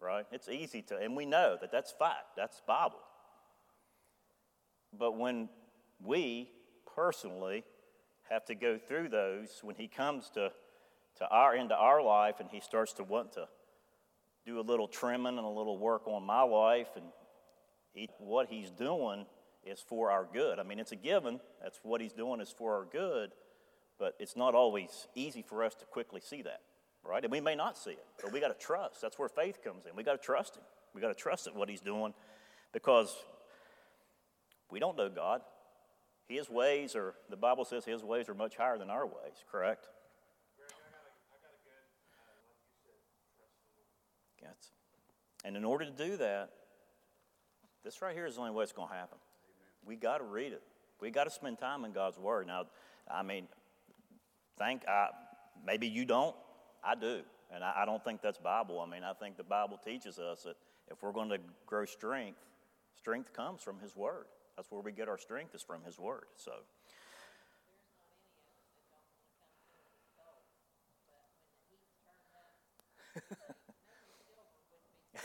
right? 0.00 0.24
It's 0.30 0.48
easy 0.48 0.82
to, 0.82 0.98
and 0.98 1.16
we 1.16 1.26
know 1.26 1.56
that 1.60 1.72
that's 1.72 1.90
fact, 1.90 2.36
that's 2.36 2.62
Bible. 2.66 3.00
But 4.96 5.18
when 5.18 5.48
we 6.00 6.50
personally 6.94 7.64
have 8.32 8.44
to 8.46 8.54
go 8.54 8.78
through 8.78 9.10
those 9.10 9.60
when 9.62 9.76
he 9.76 9.86
comes 9.86 10.30
to, 10.30 10.50
to 11.18 11.28
our 11.28 11.54
into 11.54 11.76
our 11.76 12.02
life 12.02 12.36
and 12.40 12.48
he 12.50 12.60
starts 12.60 12.94
to 12.94 13.04
want 13.04 13.32
to 13.32 13.46
do 14.46 14.58
a 14.58 14.62
little 14.62 14.88
trimming 14.88 15.38
and 15.38 15.46
a 15.46 15.48
little 15.48 15.78
work 15.78 16.08
on 16.08 16.24
my 16.24 16.42
life 16.42 16.88
and 16.96 17.04
he, 17.92 18.08
what 18.18 18.48
he's 18.48 18.70
doing 18.70 19.26
is 19.64 19.80
for 19.80 20.10
our 20.10 20.26
good. 20.32 20.58
I 20.58 20.62
mean, 20.62 20.78
it's 20.78 20.92
a 20.92 20.96
given. 20.96 21.40
That's 21.62 21.78
what 21.82 22.00
he's 22.00 22.14
doing 22.14 22.40
is 22.40 22.50
for 22.50 22.74
our 22.74 22.86
good, 22.90 23.32
but 23.98 24.14
it's 24.18 24.34
not 24.34 24.54
always 24.54 25.06
easy 25.14 25.42
for 25.42 25.62
us 25.62 25.74
to 25.76 25.84
quickly 25.84 26.20
see 26.20 26.42
that, 26.42 26.62
right? 27.04 27.22
And 27.22 27.30
we 27.30 27.40
may 27.40 27.54
not 27.54 27.76
see 27.76 27.90
it, 27.90 28.06
but 28.22 28.32
we 28.32 28.40
got 28.40 28.48
to 28.48 28.66
trust. 28.66 29.02
That's 29.02 29.18
where 29.18 29.28
faith 29.28 29.62
comes 29.62 29.84
in. 29.84 29.94
We 29.94 30.02
got 30.02 30.20
to 30.20 30.24
trust 30.24 30.56
him. 30.56 30.62
We 30.94 31.00
got 31.00 31.08
to 31.08 31.14
trust 31.14 31.46
in 31.46 31.54
what 31.54 31.68
he's 31.68 31.80
doing 31.80 32.14
because 32.72 33.14
we 34.70 34.80
don't 34.80 34.96
know 34.96 35.10
God. 35.10 35.42
His 36.36 36.48
ways 36.50 36.96
are, 36.96 37.14
the 37.30 37.36
Bible 37.36 37.64
says 37.64 37.84
his 37.84 38.02
ways 38.02 38.28
are 38.28 38.34
much 38.34 38.56
higher 38.56 38.78
than 38.78 38.90
our 38.90 39.06
ways, 39.06 39.44
correct? 39.50 39.88
And 45.44 45.56
in 45.56 45.64
order 45.64 45.84
to 45.84 45.90
do 45.90 46.16
that, 46.18 46.50
this 47.84 48.00
right 48.00 48.14
here 48.14 48.26
is 48.26 48.36
the 48.36 48.42
only 48.42 48.52
way 48.52 48.62
it's 48.62 48.72
going 48.72 48.88
to 48.88 48.94
happen. 48.94 49.18
We 49.84 49.96
got 49.96 50.18
to 50.18 50.24
read 50.24 50.52
it. 50.52 50.62
We 51.00 51.10
got 51.10 51.24
to 51.24 51.30
spend 51.30 51.58
time 51.58 51.84
in 51.84 51.92
God's 51.92 52.18
Word. 52.18 52.46
Now, 52.46 52.66
I 53.10 53.24
mean, 53.24 53.48
think 54.56 54.82
I, 54.86 55.08
maybe 55.66 55.88
you 55.88 56.04
don't. 56.04 56.36
I 56.84 56.94
do, 56.94 57.22
and 57.52 57.62
I, 57.64 57.82
I 57.82 57.84
don't 57.84 58.02
think 58.04 58.22
that's 58.22 58.38
Bible. 58.38 58.80
I 58.80 58.88
mean, 58.88 59.02
I 59.02 59.12
think 59.12 59.36
the 59.36 59.44
Bible 59.44 59.80
teaches 59.84 60.18
us 60.18 60.42
that 60.44 60.56
if 60.90 61.02
we're 61.02 61.12
going 61.12 61.30
to 61.30 61.38
grow 61.66 61.84
strength, 61.84 62.38
strength 62.96 63.32
comes 63.32 63.62
from 63.62 63.80
His 63.80 63.96
Word. 63.96 64.26
That's 64.56 64.70
where 64.70 64.80
we 64.80 64.92
get 64.92 65.08
our 65.08 65.18
strength 65.18 65.54
is 65.54 65.62
from 65.62 65.82
His 65.84 65.98
Word. 65.98 66.26
So. 66.36 66.52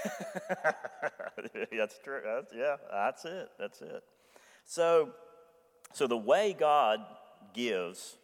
that's 1.72 2.00
true. 2.04 2.22
That's, 2.24 2.54
yeah, 2.56 2.78
that's 2.92 3.26
it. 3.26 3.50
That's 3.60 3.82
it. 3.82 4.04
So, 4.66 5.10
so 5.94 6.08
the 6.08 6.18
way 6.18 6.56
God 6.58 7.00
gives 7.54 8.18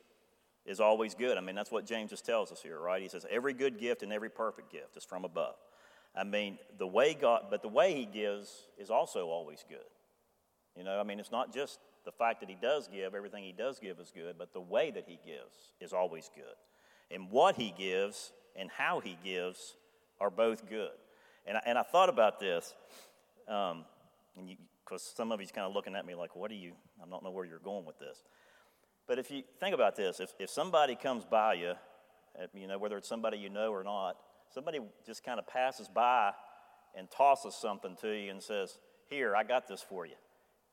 is 0.65 0.79
always 0.79 1.13
good. 1.13 1.37
I 1.37 1.41
mean, 1.41 1.55
that's 1.55 1.71
what 1.71 1.85
James 1.85 2.09
just 2.09 2.25
tells 2.25 2.51
us 2.51 2.61
here, 2.61 2.79
right? 2.79 3.01
He 3.01 3.07
says, 3.07 3.25
every 3.29 3.53
good 3.53 3.79
gift 3.79 4.03
and 4.03 4.13
every 4.13 4.29
perfect 4.29 4.71
gift 4.71 4.95
is 4.95 5.03
from 5.03 5.25
above. 5.25 5.55
I 6.15 6.23
mean, 6.23 6.59
the 6.77 6.87
way 6.87 7.13
God, 7.13 7.45
but 7.49 7.61
the 7.61 7.67
way 7.67 7.93
He 7.93 8.05
gives 8.05 8.67
is 8.77 8.89
also 8.89 9.27
always 9.27 9.63
good. 9.67 9.79
You 10.77 10.83
know, 10.83 10.99
I 10.99 11.03
mean, 11.03 11.19
it's 11.19 11.31
not 11.31 11.53
just 11.53 11.79
the 12.05 12.11
fact 12.11 12.39
that 12.41 12.49
He 12.49 12.57
does 12.59 12.87
give, 12.87 13.13
everything 13.13 13.43
He 13.43 13.51
does 13.51 13.79
give 13.79 13.99
is 13.99 14.11
good, 14.13 14.35
but 14.37 14.53
the 14.53 14.61
way 14.61 14.91
that 14.91 15.05
He 15.07 15.19
gives 15.25 15.73
is 15.79 15.93
always 15.93 16.29
good. 16.35 16.55
And 17.11 17.29
what 17.29 17.55
He 17.55 17.73
gives 17.77 18.33
and 18.55 18.69
how 18.69 18.99
He 18.99 19.17
gives 19.23 19.75
are 20.19 20.29
both 20.29 20.69
good. 20.69 20.91
And 21.45 21.57
I, 21.57 21.61
and 21.65 21.77
I 21.77 21.83
thought 21.83 22.09
about 22.09 22.39
this, 22.39 22.73
um, 23.47 23.85
because 24.83 25.03
some 25.15 25.31
of 25.31 25.39
you's 25.39 25.51
kind 25.51 25.67
of 25.67 25.73
looking 25.73 25.95
at 25.95 26.05
me 26.05 26.15
like, 26.15 26.35
what 26.35 26.51
are 26.51 26.55
you, 26.55 26.73
I 27.01 27.09
don't 27.09 27.23
know 27.23 27.31
where 27.31 27.45
you're 27.45 27.59
going 27.59 27.85
with 27.85 27.99
this. 27.99 28.23
But 29.07 29.19
if 29.19 29.29
you 29.29 29.43
think 29.59 29.75
about 29.75 29.95
this, 29.95 30.19
if, 30.19 30.33
if 30.39 30.49
somebody 30.49 30.95
comes 30.95 31.25
by 31.25 31.55
you, 31.55 31.73
you 32.53 32.67
know, 32.67 32.77
whether 32.77 32.97
it's 32.97 33.07
somebody 33.07 33.37
you 33.37 33.49
know 33.49 33.71
or 33.71 33.83
not, 33.83 34.15
somebody 34.53 34.79
just 35.05 35.23
kind 35.23 35.39
of 35.39 35.47
passes 35.47 35.87
by 35.87 36.31
and 36.95 37.09
tosses 37.09 37.55
something 37.55 37.95
to 38.01 38.09
you 38.09 38.31
and 38.31 38.41
says, 38.41 38.77
Here, 39.09 39.35
I 39.35 39.43
got 39.43 39.67
this 39.67 39.81
for 39.81 40.05
you. 40.05 40.15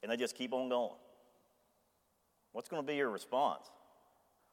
And 0.02 0.10
they 0.10 0.16
just 0.16 0.34
keep 0.34 0.52
on 0.52 0.68
going. 0.68 0.96
What's 2.52 2.68
going 2.68 2.82
to 2.82 2.86
be 2.86 2.96
your 2.96 3.10
response? 3.10 3.66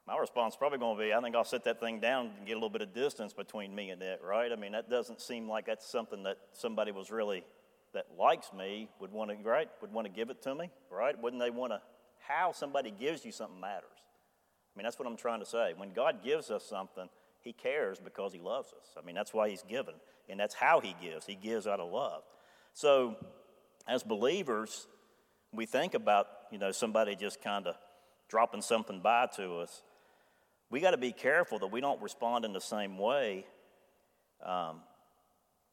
My 0.06 0.18
response 0.18 0.54
is 0.54 0.58
probably 0.58 0.78
going 0.78 0.98
to 0.98 1.04
be, 1.04 1.14
I 1.14 1.20
think 1.22 1.36
I'll 1.36 1.44
set 1.44 1.66
that 1.66 1.80
thing 1.80 2.00
down 2.00 2.32
and 2.38 2.48
get 2.48 2.54
a 2.54 2.56
little 2.56 2.70
bit 2.70 2.82
of 2.82 2.94
distance 2.94 3.34
between 3.34 3.76
me 3.76 3.90
and 3.90 4.02
it, 4.02 4.22
right? 4.24 4.52
I 4.52 4.56
mean, 4.56 4.72
that 4.72 4.90
doesn't 4.90 5.20
seem 5.20 5.50
like 5.50 5.66
that's 5.66 5.90
something 5.90 6.24
that 6.24 6.38
somebody 6.54 6.92
was 6.92 7.12
really, 7.12 7.44
that 7.94 8.06
likes 8.18 8.54
me, 8.54 8.88
would 9.02 9.12
want 9.12 9.32
to, 9.32 9.50
right? 9.50 9.70
Would 9.82 9.92
want 9.92 10.06
to 10.06 10.14
give 10.14 10.30
it 10.30 10.42
to 10.44 10.56
me, 10.56 10.70
right? 10.90 11.22
Wouldn't 11.22 11.42
they 11.42 11.50
want 11.50 11.74
to 11.74 11.82
how 12.28 12.52
somebody 12.52 12.92
gives 12.92 13.26
you 13.26 13.32
something 13.32 13.60
matters. 13.60 13.90
I 13.96 14.78
mean, 14.78 14.84
that's 14.84 15.00
what 15.00 15.08
I'm 15.08 15.18
trying 15.18 15.40
to 15.40 15.46
say. 15.46 15.74
When 15.76 15.92
God 15.92 16.24
gives 16.24 16.52
us 16.52 16.64
something, 16.64 17.10
He 17.42 17.54
cares 17.54 18.00
because 18.00 18.34
He 18.34 18.40
loves 18.40 18.74
us. 18.74 18.96
I 19.02 19.06
mean, 19.06 19.16
that's 19.16 19.34
why 19.34 19.50
He's 19.50 19.64
given, 19.64 19.96
and 20.30 20.40
that's 20.40 20.54
how 20.54 20.80
He 20.80 20.96
gives. 21.02 21.26
He 21.26 21.36
gives 21.36 21.66
out 21.66 21.80
of 21.80 21.92
love. 21.92 22.24
So, 22.74 23.16
as 23.88 24.04
believers, 24.04 24.88
we 25.54 25.66
think 25.66 25.94
about 25.94 26.28
you 26.52 26.58
know 26.58 26.72
somebody 26.72 27.16
just 27.16 27.42
kind 27.42 27.68
of 27.68 27.76
dropping 28.30 28.62
something 28.62 29.02
by 29.02 29.28
to 29.36 29.58
us. 29.58 29.84
We 30.70 30.82
got 30.82 30.92
to 30.92 30.98
be 30.98 31.14
careful 31.14 31.60
that 31.60 31.68
we 31.68 31.80
don't 31.80 32.02
respond 32.02 32.44
in 32.44 32.52
the 32.52 32.62
same 32.62 32.98
way 32.98 33.46
um, 34.46 34.82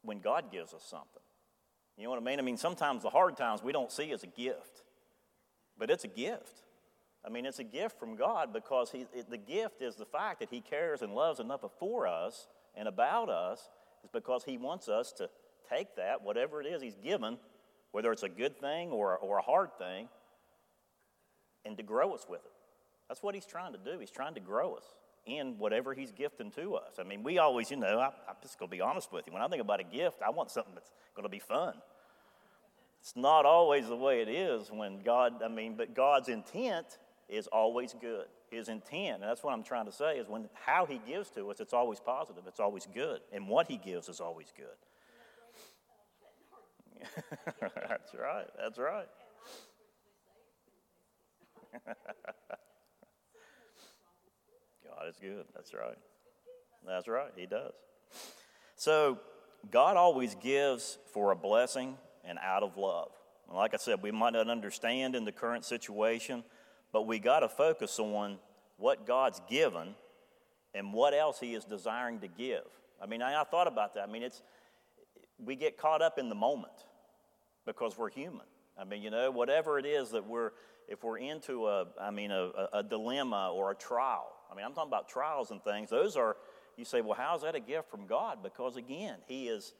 when 0.03 0.19
God 0.19 0.51
gives 0.51 0.73
us 0.73 0.83
something. 0.89 1.21
You 1.97 2.05
know 2.05 2.11
what 2.11 2.21
I 2.21 2.23
mean? 2.23 2.39
I 2.39 2.41
mean, 2.41 2.57
sometimes 2.57 3.03
the 3.03 3.09
hard 3.09 3.37
times 3.37 3.63
we 3.63 3.71
don't 3.71 3.91
see 3.91 4.11
as 4.11 4.23
a 4.23 4.27
gift. 4.27 4.83
But 5.77 5.89
it's 5.89 6.03
a 6.03 6.09
gift. 6.09 6.63
I 7.25 7.29
mean, 7.29 7.45
it's 7.45 7.59
a 7.59 7.63
gift 7.63 7.99
from 7.99 8.15
God 8.15 8.53
because 8.53 8.91
he, 8.91 9.05
it, 9.13 9.29
the 9.29 9.37
gift 9.37 9.81
is 9.81 9.95
the 9.95 10.05
fact 10.05 10.39
that 10.39 10.49
He 10.49 10.61
cares 10.61 11.01
and 11.01 11.13
loves 11.13 11.39
enough 11.39 11.61
for 11.79 12.07
us 12.07 12.47
and 12.75 12.87
about 12.87 13.29
us, 13.29 13.69
is 14.03 14.09
because 14.13 14.43
He 14.43 14.57
wants 14.57 14.87
us 14.87 15.11
to 15.13 15.29
take 15.69 15.95
that, 15.95 16.21
whatever 16.21 16.61
it 16.61 16.67
is 16.67 16.81
He's 16.81 16.97
given, 16.97 17.37
whether 17.95 18.11
it's 18.11 18.23
a 18.23 18.29
good 18.29 18.59
thing 18.59 18.89
or, 18.89 19.17
or 19.19 19.37
a 19.37 19.41
hard 19.41 19.69
thing, 19.77 20.09
and 21.63 21.77
to 21.77 21.81
grow 21.81 22.13
us 22.13 22.25
with 22.27 22.43
it. 22.43 22.51
That's 23.07 23.23
what 23.23 23.35
He's 23.35 23.45
trying 23.45 23.71
to 23.71 23.79
do. 23.79 23.97
He's 23.99 24.11
trying 24.11 24.33
to 24.33 24.41
grow 24.41 24.73
us 24.73 24.83
in 25.25 25.57
whatever 25.57 25.93
He's 25.93 26.11
gifting 26.11 26.51
to 26.51 26.75
us. 26.75 26.95
I 26.99 27.03
mean, 27.03 27.23
we 27.23 27.37
always, 27.37 27.71
you 27.71 27.77
know, 27.77 28.01
I, 28.01 28.07
I'm 28.07 28.35
just 28.41 28.59
going 28.59 28.69
to 28.69 28.75
be 28.75 28.81
honest 28.81 29.13
with 29.13 29.27
you. 29.27 29.31
When 29.31 29.41
I 29.41 29.47
think 29.47 29.61
about 29.61 29.79
a 29.79 29.85
gift, 29.85 30.17
I 30.21 30.29
want 30.29 30.51
something 30.51 30.73
that's 30.75 30.91
going 31.15 31.23
to 31.23 31.29
be 31.29 31.39
fun. 31.39 31.75
It's 32.99 33.15
not 33.15 33.45
always 33.45 33.87
the 33.87 33.95
way 33.95 34.21
it 34.21 34.27
is 34.27 34.69
when 34.69 34.99
God, 34.99 35.41
I 35.41 35.47
mean, 35.47 35.75
but 35.77 35.95
God's 35.95 36.27
intent 36.27 36.97
is 37.29 37.47
always 37.47 37.95
good. 38.01 38.25
His 38.51 38.67
intent, 38.67 39.21
and 39.21 39.23
that's 39.23 39.41
what 39.41 39.53
I'm 39.53 39.63
trying 39.63 39.85
to 39.85 39.93
say, 39.93 40.17
is 40.17 40.27
when 40.27 40.49
how 40.65 40.85
He 40.85 40.99
gives 41.07 41.29
to 41.29 41.49
us, 41.49 41.61
it's 41.61 41.73
always 41.73 42.01
positive, 42.01 42.43
it's 42.45 42.59
always 42.59 42.89
good. 42.93 43.21
And 43.31 43.47
what 43.47 43.69
He 43.69 43.77
gives 43.77 44.09
is 44.09 44.19
always 44.19 44.51
good. 44.57 44.65
that's 48.05 48.21
right, 48.21 48.45
that's 48.59 48.77
right. 48.77 49.07
God 54.85 55.07
is 55.09 55.15
good, 55.19 55.45
that's 55.55 55.73
right. 55.73 55.97
That's 56.85 57.07
right, 57.07 57.31
He 57.35 57.47
does. 57.47 57.73
So, 58.75 59.19
God 59.71 59.97
always 59.97 60.35
gives 60.35 60.99
for 61.11 61.31
a 61.31 61.35
blessing 61.35 61.97
and 62.23 62.37
out 62.43 62.61
of 62.61 62.77
love. 62.77 63.09
And 63.47 63.57
like 63.57 63.73
I 63.73 63.77
said, 63.77 64.03
we 64.03 64.11
might 64.11 64.33
not 64.33 64.49
understand 64.49 65.15
in 65.15 65.25
the 65.25 65.31
current 65.31 65.65
situation, 65.65 66.43
but 66.93 67.07
we 67.07 67.17
got 67.17 67.39
to 67.39 67.49
focus 67.49 67.97
on 67.99 68.37
what 68.77 69.07
God's 69.07 69.41
given 69.49 69.95
and 70.75 70.93
what 70.93 71.15
else 71.15 71.39
He 71.39 71.55
is 71.55 71.65
desiring 71.65 72.19
to 72.19 72.27
give. 72.27 72.65
I 73.01 73.07
mean, 73.07 73.23
I, 73.23 73.41
I 73.41 73.43
thought 73.45 73.67
about 73.67 73.95
that. 73.95 74.07
I 74.07 74.11
mean, 74.11 74.21
it's 74.21 74.43
we 75.43 75.55
get 75.55 75.77
caught 75.77 76.03
up 76.03 76.19
in 76.19 76.29
the 76.29 76.35
moment 76.35 76.85
because 77.65 77.97
we're 77.97 78.09
human. 78.09 78.45
I 78.77 78.83
mean, 78.83 79.01
you 79.01 79.09
know, 79.09 79.31
whatever 79.31 79.79
it 79.79 79.85
is 79.85 80.11
that 80.11 80.27
we're, 80.27 80.51
if 80.87 81.03
we're 81.03 81.17
into 81.17 81.67
a, 81.67 81.87
I 81.99 82.11
mean, 82.11 82.31
a, 82.31 82.51
a 82.73 82.83
dilemma 82.83 83.51
or 83.53 83.71
a 83.71 83.75
trial. 83.75 84.31
I 84.51 84.55
mean, 84.55 84.65
I'm 84.65 84.73
talking 84.73 84.89
about 84.89 85.09
trials 85.09 85.51
and 85.51 85.63
things. 85.63 85.89
Those 85.89 86.15
are, 86.15 86.37
you 86.77 86.85
say, 86.85 87.01
well, 87.01 87.17
how's 87.17 87.41
that 87.43 87.55
a 87.55 87.59
gift 87.59 87.89
from 87.89 88.05
God? 88.05 88.43
Because 88.43 88.75
again, 88.75 89.15
He 89.27 89.47
is, 89.47 89.73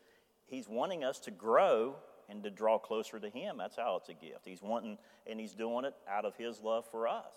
He's 0.47 0.67
wanting 0.67 1.03
us 1.03 1.19
to 1.21 1.31
grow 1.31 1.95
and 2.29 2.43
to 2.43 2.49
draw 2.49 2.79
closer 2.79 3.19
to 3.19 3.29
Him. 3.29 3.57
That's 3.57 3.75
how 3.75 3.97
it's 3.97 4.09
a 4.09 4.13
gift. 4.13 4.45
He's 4.45 4.61
wanting, 4.61 4.97
and 5.27 5.39
He's 5.39 5.53
doing 5.53 5.85
it 5.85 5.93
out 6.09 6.25
of 6.25 6.35
His 6.37 6.61
love 6.61 6.85
for 6.89 7.07
us. 7.07 7.35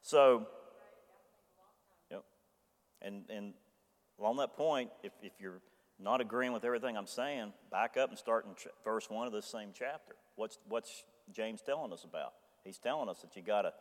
So, 0.00 0.46
yep. 2.10 2.24
And, 3.02 3.24
and 3.28 3.54
on 4.18 4.36
that 4.36 4.56
point, 4.56 4.90
if, 5.02 5.12
if 5.22 5.32
you're 5.40 5.60
not 6.04 6.20
agreeing 6.20 6.52
with 6.52 6.64
everything 6.64 6.96
I'm 6.96 7.06
saying, 7.06 7.52
back 7.70 7.96
up 7.96 8.10
and 8.10 8.18
start 8.18 8.44
in 8.44 8.52
verse 8.84 9.08
1 9.08 9.26
of 9.26 9.32
this 9.32 9.46
same 9.46 9.70
chapter. 9.76 10.14
What's, 10.36 10.58
what's 10.68 11.04
James 11.32 11.62
telling 11.62 11.92
us 11.92 12.04
about? 12.04 12.34
He's 12.62 12.78
telling 12.78 13.08
us 13.08 13.20
that 13.22 13.34
you 13.34 13.42
got 13.42 13.62
to, 13.62 13.72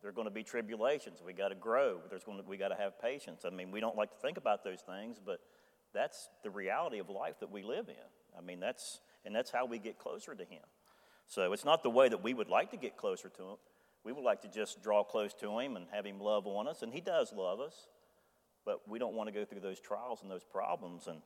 there 0.00 0.10
are 0.10 0.14
going 0.14 0.26
to 0.26 0.32
be 0.32 0.42
tribulations. 0.42 1.20
We 1.24 1.34
got 1.34 1.48
to 1.48 1.54
grow. 1.54 1.98
There's 2.08 2.24
going 2.24 2.42
to, 2.42 2.48
we 2.48 2.56
got 2.56 2.68
to 2.68 2.76
have 2.76 3.00
patience. 3.00 3.44
I 3.46 3.50
mean, 3.50 3.70
we 3.70 3.80
don't 3.80 3.96
like 3.96 4.10
to 4.10 4.16
think 4.16 4.38
about 4.38 4.64
those 4.64 4.80
things, 4.80 5.18
but 5.24 5.40
that's 5.92 6.30
the 6.42 6.50
reality 6.50 6.98
of 6.98 7.10
life 7.10 7.40
that 7.40 7.50
we 7.50 7.62
live 7.62 7.88
in. 7.88 8.38
I 8.38 8.40
mean, 8.40 8.60
that's 8.60 9.00
and 9.24 9.34
that's 9.34 9.50
how 9.50 9.66
we 9.66 9.78
get 9.78 9.98
closer 9.98 10.34
to 10.34 10.44
Him. 10.44 10.62
So 11.26 11.52
it's 11.52 11.64
not 11.64 11.82
the 11.82 11.90
way 11.90 12.08
that 12.08 12.22
we 12.22 12.34
would 12.34 12.48
like 12.48 12.70
to 12.70 12.76
get 12.76 12.96
closer 12.96 13.28
to 13.28 13.42
Him. 13.42 13.56
We 14.02 14.12
would 14.12 14.24
like 14.24 14.42
to 14.42 14.48
just 14.48 14.82
draw 14.82 15.04
close 15.04 15.34
to 15.34 15.58
Him 15.58 15.76
and 15.76 15.86
have 15.92 16.06
Him 16.06 16.20
love 16.20 16.46
on 16.46 16.66
us, 16.66 16.82
and 16.82 16.92
He 16.92 17.00
does 17.00 17.32
love 17.32 17.60
us, 17.60 17.88
but 18.64 18.88
we 18.88 18.98
don't 18.98 19.14
want 19.14 19.28
to 19.28 19.32
go 19.32 19.44
through 19.44 19.60
those 19.60 19.80
trials 19.80 20.22
and 20.22 20.30
those 20.30 20.44
problems. 20.44 21.06
And 21.06 21.20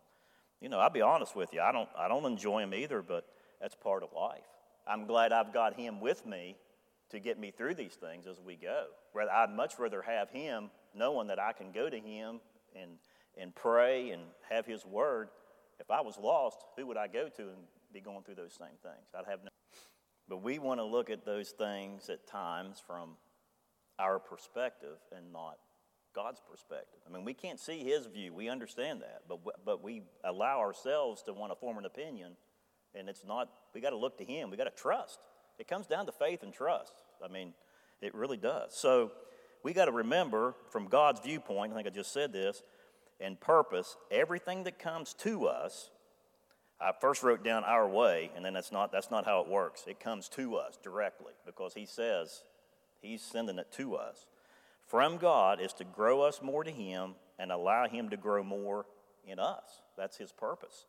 you 0.65 0.71
know, 0.71 0.79
I'll 0.79 0.89
be 0.89 1.03
honest 1.03 1.37
with 1.37 1.53
you, 1.53 1.61
I 1.61 1.73
don't, 1.73 1.91
I 1.95 2.09
don't 2.09 2.25
enjoy 2.25 2.63
Him 2.63 2.73
either, 2.73 3.03
but 3.03 3.27
that's 3.61 3.75
part 3.75 4.03
of 4.03 4.15
life. 4.15 4.49
I'm 4.87 5.05
glad 5.05 5.31
I've 5.31 5.53
got 5.53 5.75
Him 5.75 6.01
with 6.01 6.25
me 6.25 6.57
to 7.11 7.21
get 7.21 7.39
me 7.39 7.51
through 7.51 7.75
these 7.75 7.93
things 7.93 8.27
as 8.27 8.41
we 8.41 8.57
go. 8.57 8.87
Rather, 9.13 9.31
I'd 9.31 9.51
much 9.51 9.75
rather 9.79 10.01
have 10.01 10.31
Him 10.31 10.71
knowing 10.95 11.27
that 11.27 11.39
I 11.39 11.53
can 11.53 11.71
go 11.71 11.91
to 11.91 11.99
Him 11.99 12.41
and, 12.75 12.93
and 13.37 13.55
pray 13.55 14.13
and 14.13 14.23
have 14.49 14.65
His 14.65 14.87
Word. 14.87 15.29
If 15.81 15.91
I 15.91 16.01
was 16.01 16.17
lost, 16.17 16.65
who 16.79 16.87
would 16.87 16.97
I 16.97 17.09
go 17.09 17.29
to 17.29 17.43
and 17.43 17.59
be 17.93 18.01
going 18.01 18.23
through 18.23 18.37
those 18.37 18.55
same 18.55 18.79
things. 18.83 19.07
I'd 19.15 19.31
have 19.31 19.45
no. 19.45 19.51
But 20.31 20.43
we 20.43 20.59
want 20.59 20.81
to 20.81 20.85
look 20.85 21.11
at 21.11 21.27
those 21.27 21.51
things 21.51 22.09
at 22.09 22.27
times 22.27 22.83
from 22.87 23.19
our 23.99 24.19
perspective 24.19 24.97
and 25.15 25.31
not 25.31 25.59
God's 26.15 26.41
perspective. 26.51 27.01
I 27.09 27.13
mean, 27.13 27.25
we 27.25 27.35
can't 27.35 27.59
see 27.59 27.85
His 27.85 28.07
view. 28.07 28.33
We 28.33 28.49
understand 28.49 29.03
that, 29.03 29.23
but 29.29 29.65
but 29.65 29.83
we 29.83 30.03
allow 30.25 30.61
ourselves 30.61 31.23
to 31.25 31.33
want 31.33 31.53
to 31.53 31.57
form 31.57 31.79
an 31.79 31.85
opinion, 31.85 32.33
and 32.95 33.09
it's 33.09 33.25
not. 33.27 33.49
We 33.75 33.81
got 33.81 33.91
to 33.91 33.97
look 33.97 34.19
to 34.19 34.25
Him. 34.25 34.51
We 34.51 34.57
got 34.57 34.65
to 34.65 34.83
trust. 34.83 35.21
It 35.59 35.69
comes 35.69 35.87
down 35.87 36.07
to 36.07 36.13
faith 36.13 36.43
and 36.43 36.53
trust. 36.53 36.95
I 37.25 37.29
mean, 37.29 37.55
it 38.01 38.15
really 38.15 38.37
does. 38.37 38.75
So 38.75 39.13
we 39.63 39.73
got 39.73 39.87
to 39.87 39.93
remember 39.93 40.55
from 40.71 40.89
God's 40.89 41.21
viewpoint. 41.21 41.73
I 41.73 41.77
think 41.77 41.87
I 41.87 41.91
just 41.91 42.13
said 42.13 42.33
this, 42.33 42.63
and 43.21 43.39
purpose. 43.41 43.97
Everything 44.11 44.65
that 44.65 44.79
comes 44.79 45.15
to 45.15 45.47
us 45.47 45.91
I 46.81 46.93
first 47.01 47.23
wrote 47.23 47.45
down 47.45 47.65
our 47.65 47.89
way, 47.89 48.31
and 48.37 48.45
then 48.45 48.53
that's 48.53 48.73
not, 48.73 48.93
that's 48.93 49.11
not 49.11 49.25
how 49.25 49.41
it 49.41 49.49
works. 49.49 49.85
It 49.87 50.01
comes 50.01 50.29
to 50.31 50.57
us 50.57 50.79
directly 50.83 51.33
because 51.47 51.75
he 51.75 51.87
says 51.87 52.43
he's 53.01 53.23
sending 53.23 53.59
it 53.59 53.71
to 53.73 53.95
us. 53.95 54.27
From 54.87 55.17
God 55.17 55.61
is 55.61 55.73
to 55.75 55.85
grow 55.85 56.23
us 56.23 56.41
more 56.43 56.65
to 56.65 56.71
him 56.71 57.15
and 57.39 57.51
allow 57.51 57.89
him 57.89 58.11
to 58.11 58.17
grow 58.17 58.43
more 58.43 58.87
in 59.27 59.39
us. 59.39 59.83
That's 59.97 60.17
his 60.17 60.33
purpose. 60.33 60.87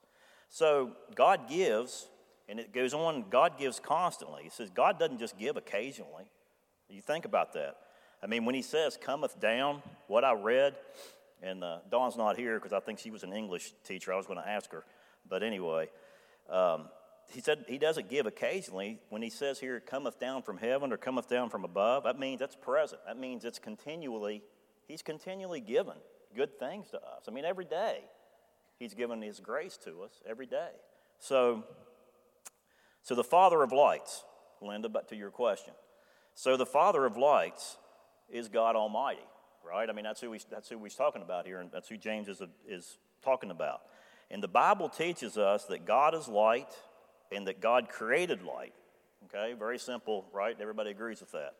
So 0.50 0.92
God 1.16 1.50
gives, 1.50 2.08
and 2.48 2.60
it 2.60 2.74
goes 2.74 2.94
on, 2.94 3.26
God 3.30 3.58
gives 3.58 3.80
constantly. 3.80 4.44
He 4.44 4.50
says 4.50 4.70
God 4.70 5.00
doesn't 5.00 5.20
just 5.20 5.38
give 5.38 5.58
occasionally. 5.58 6.26
You 6.90 7.02
think 7.02 7.26
about 7.26 7.54
that. 7.54 7.78
I 8.22 8.28
mean, 8.28 8.46
when 8.46 8.56
he 8.56 8.62
says, 8.62 8.98
cometh 9.02 9.40
down, 9.40 9.82
what 10.08 10.24
I 10.24 10.34
read, 10.34 10.76
and 11.42 11.64
uh, 11.64 11.78
Dawn's 11.92 12.18
not 12.18 12.38
here 12.38 12.56
because 12.58 12.74
I 12.74 12.80
think 12.80 13.00
she 13.00 13.12
was 13.12 13.24
an 13.24 13.34
English 13.34 13.74
teacher. 13.84 14.14
I 14.14 14.18
was 14.18 14.26
going 14.26 14.40
to 14.40 14.48
ask 14.48 14.72
her. 14.72 14.84
But 15.28 15.44
anyway, 15.44 15.90
um, 16.50 16.86
he 17.32 17.42
said 17.42 17.66
he 17.68 17.78
doesn't 17.78 18.10
give 18.10 18.26
occasionally. 18.26 19.00
When 19.10 19.22
he 19.22 19.30
says 19.30 19.60
here, 19.60 19.80
cometh 19.80 20.20
down 20.20 20.44
from 20.44 20.58
heaven 20.58 20.94
or 20.94 20.98
cometh 20.98 21.30
down 21.30 21.50
from 21.50 21.64
above, 21.66 22.04
that 22.04 22.20
means 22.20 22.42
it's 22.42 22.56
present. 22.56 23.02
That 23.08 23.20
means 23.20 23.46
it's 23.46 23.60
continually 23.60 24.44
He's 24.88 25.02
continually 25.02 25.62
given 25.62 25.96
good 26.36 26.60
things 26.60 26.90
to 26.92 26.98
us. 26.98 27.24
I 27.28 27.32
mean, 27.32 27.46
every 27.46 27.66
day, 27.66 28.00
He's 28.78 28.94
given 28.94 29.22
His 29.22 29.40
grace 29.40 29.78
to 29.86 30.04
us 30.04 30.22
every 30.28 30.46
day. 30.46 30.70
So, 31.20 31.64
so 33.02 33.16
the 33.16 33.24
Father 33.24 33.64
of 33.64 33.72
lights, 33.72 34.24
Linda, 34.62 34.90
but 34.90 35.10
to 35.10 35.16
your 35.16 35.32
question. 35.32 35.74
So 36.36 36.58
the 36.58 36.66
Father 36.66 37.06
of 37.06 37.18
lights 37.18 37.78
is 38.30 38.48
God 38.48 38.76
Almighty, 38.76 39.26
right? 39.66 39.90
I 39.90 39.94
mean, 39.94 40.04
that's 40.04 40.22
who, 40.22 40.32
we, 40.32 40.40
that's 40.52 40.70
who 40.70 40.84
he's 40.84 40.96
talking 40.96 41.22
about 41.22 41.46
here, 41.46 41.62
and 41.62 41.72
that's 41.72 41.88
who 41.88 41.98
James 41.98 42.28
is, 42.28 42.42
is 42.68 42.98
talking 43.24 43.52
about. 43.52 43.82
And 44.30 44.44
the 44.44 44.48
Bible 44.48 44.90
teaches 44.90 45.38
us 45.38 45.66
that 45.66 45.86
God 45.86 46.14
is 46.14 46.28
light 46.28 46.74
and 47.32 47.48
that 47.48 47.62
God 47.62 47.90
created 47.90 48.44
light. 48.44 48.74
Okay, 49.26 49.54
very 49.54 49.80
simple, 49.80 50.26
right? 50.34 50.56
Everybody 50.60 50.92
agrees 50.92 51.20
with 51.20 51.32
that. 51.32 51.56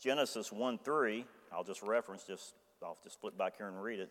Genesis 0.00 0.52
1 0.52 0.78
3, 0.78 1.24
I'll 1.52 1.64
just 1.64 1.82
reference, 1.82 2.24
just, 2.24 2.54
I'll 2.82 2.96
just 3.02 3.20
flip 3.20 3.36
back 3.36 3.56
here 3.56 3.68
and 3.68 3.82
read 3.82 4.00
it. 4.00 4.10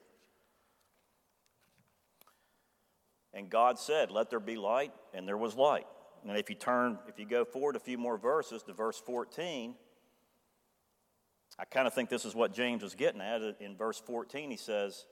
And 3.34 3.50
God 3.50 3.80
said, 3.80 4.12
Let 4.12 4.30
there 4.30 4.40
be 4.40 4.56
light, 4.56 4.92
and 5.14 5.28
there 5.28 5.38
was 5.38 5.56
light. 5.56 5.88
And 6.28 6.38
if 6.38 6.50
you 6.50 6.56
turn, 6.56 7.00
if 7.08 7.18
you 7.18 7.26
go 7.26 7.46
forward 7.46 7.76
a 7.76 7.80
few 7.80 7.98
more 7.98 8.18
verses 8.18 8.64
to 8.64 8.74
verse 8.74 9.02
14, 9.06 9.76
I 11.58 11.66
kind 11.66 11.88
of 11.88 11.94
think 11.94 12.10
this 12.10 12.26
is 12.26 12.36
what 12.36 12.54
James 12.54 12.84
is 12.84 12.96
getting 12.96 13.22
at. 13.22 13.42
In 13.60 13.76
verse 13.76 14.02
14, 14.06 14.52
he 14.52 14.58
says, 14.58 15.06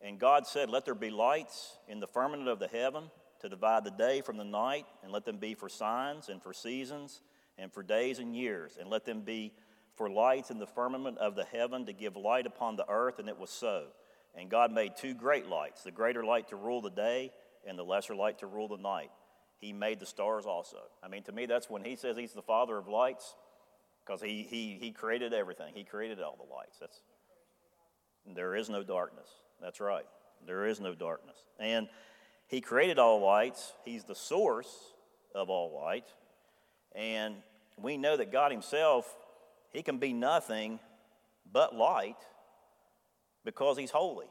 And 0.00 0.18
God 0.18 0.46
said, 0.46 0.70
Let 0.70 0.84
there 0.84 0.94
be 0.94 1.10
lights 1.10 1.78
in 1.88 2.00
the 2.00 2.06
firmament 2.06 2.48
of 2.48 2.58
the 2.58 2.68
heaven 2.68 3.04
to 3.44 3.50
divide 3.50 3.84
the 3.84 3.90
day 3.90 4.22
from 4.22 4.38
the 4.38 4.44
night, 4.44 4.86
and 5.02 5.12
let 5.12 5.26
them 5.26 5.36
be 5.36 5.52
for 5.52 5.68
signs 5.68 6.30
and 6.30 6.42
for 6.42 6.54
seasons 6.54 7.20
and 7.58 7.70
for 7.70 7.82
days 7.82 8.18
and 8.18 8.34
years, 8.34 8.78
and 8.80 8.88
let 8.88 9.04
them 9.04 9.20
be 9.20 9.52
for 9.96 10.08
lights 10.08 10.50
in 10.50 10.58
the 10.58 10.66
firmament 10.66 11.18
of 11.18 11.34
the 11.34 11.44
heaven 11.44 11.84
to 11.84 11.92
give 11.92 12.16
light 12.16 12.46
upon 12.46 12.76
the 12.76 12.86
earth. 12.88 13.18
And 13.18 13.28
it 13.28 13.38
was 13.38 13.50
so. 13.50 13.88
And 14.34 14.48
God 14.48 14.72
made 14.72 14.96
two 14.96 15.12
great 15.12 15.46
lights 15.46 15.82
the 15.82 15.90
greater 15.90 16.24
light 16.24 16.48
to 16.48 16.56
rule 16.56 16.80
the 16.80 16.88
day, 16.88 17.32
and 17.68 17.78
the 17.78 17.82
lesser 17.82 18.14
light 18.14 18.38
to 18.38 18.46
rule 18.46 18.66
the 18.66 18.78
night. 18.78 19.10
He 19.58 19.74
made 19.74 20.00
the 20.00 20.06
stars 20.06 20.46
also. 20.46 20.78
I 21.02 21.08
mean, 21.08 21.22
to 21.24 21.32
me, 21.32 21.44
that's 21.44 21.68
when 21.68 21.84
he 21.84 21.96
says 21.96 22.16
he's 22.16 22.32
the 22.32 22.40
father 22.40 22.78
of 22.78 22.88
lights, 22.88 23.36
because 24.06 24.22
he, 24.22 24.46
he, 24.48 24.78
he 24.80 24.90
created 24.90 25.34
everything. 25.34 25.74
He 25.74 25.84
created 25.84 26.18
all 26.18 26.38
the 26.38 26.50
lights. 26.50 26.78
That's, 26.80 27.02
there 28.34 28.56
is 28.56 28.70
no 28.70 28.82
darkness. 28.82 29.28
That's 29.60 29.80
right. 29.80 30.06
There 30.46 30.64
is 30.64 30.80
no 30.80 30.94
darkness. 30.94 31.36
And 31.60 31.88
he 32.46 32.60
created 32.60 32.98
all 32.98 33.20
lights. 33.20 33.72
He's 33.84 34.04
the 34.04 34.14
source 34.14 34.92
of 35.34 35.50
all 35.50 35.80
light. 35.82 36.08
And 36.94 37.36
we 37.80 37.96
know 37.96 38.16
that 38.16 38.30
God 38.30 38.52
Himself, 38.52 39.12
He 39.70 39.82
can 39.82 39.98
be 39.98 40.12
nothing 40.12 40.78
but 41.50 41.74
light 41.74 42.18
because 43.44 43.78
He's 43.78 43.90
holy 43.90 44.26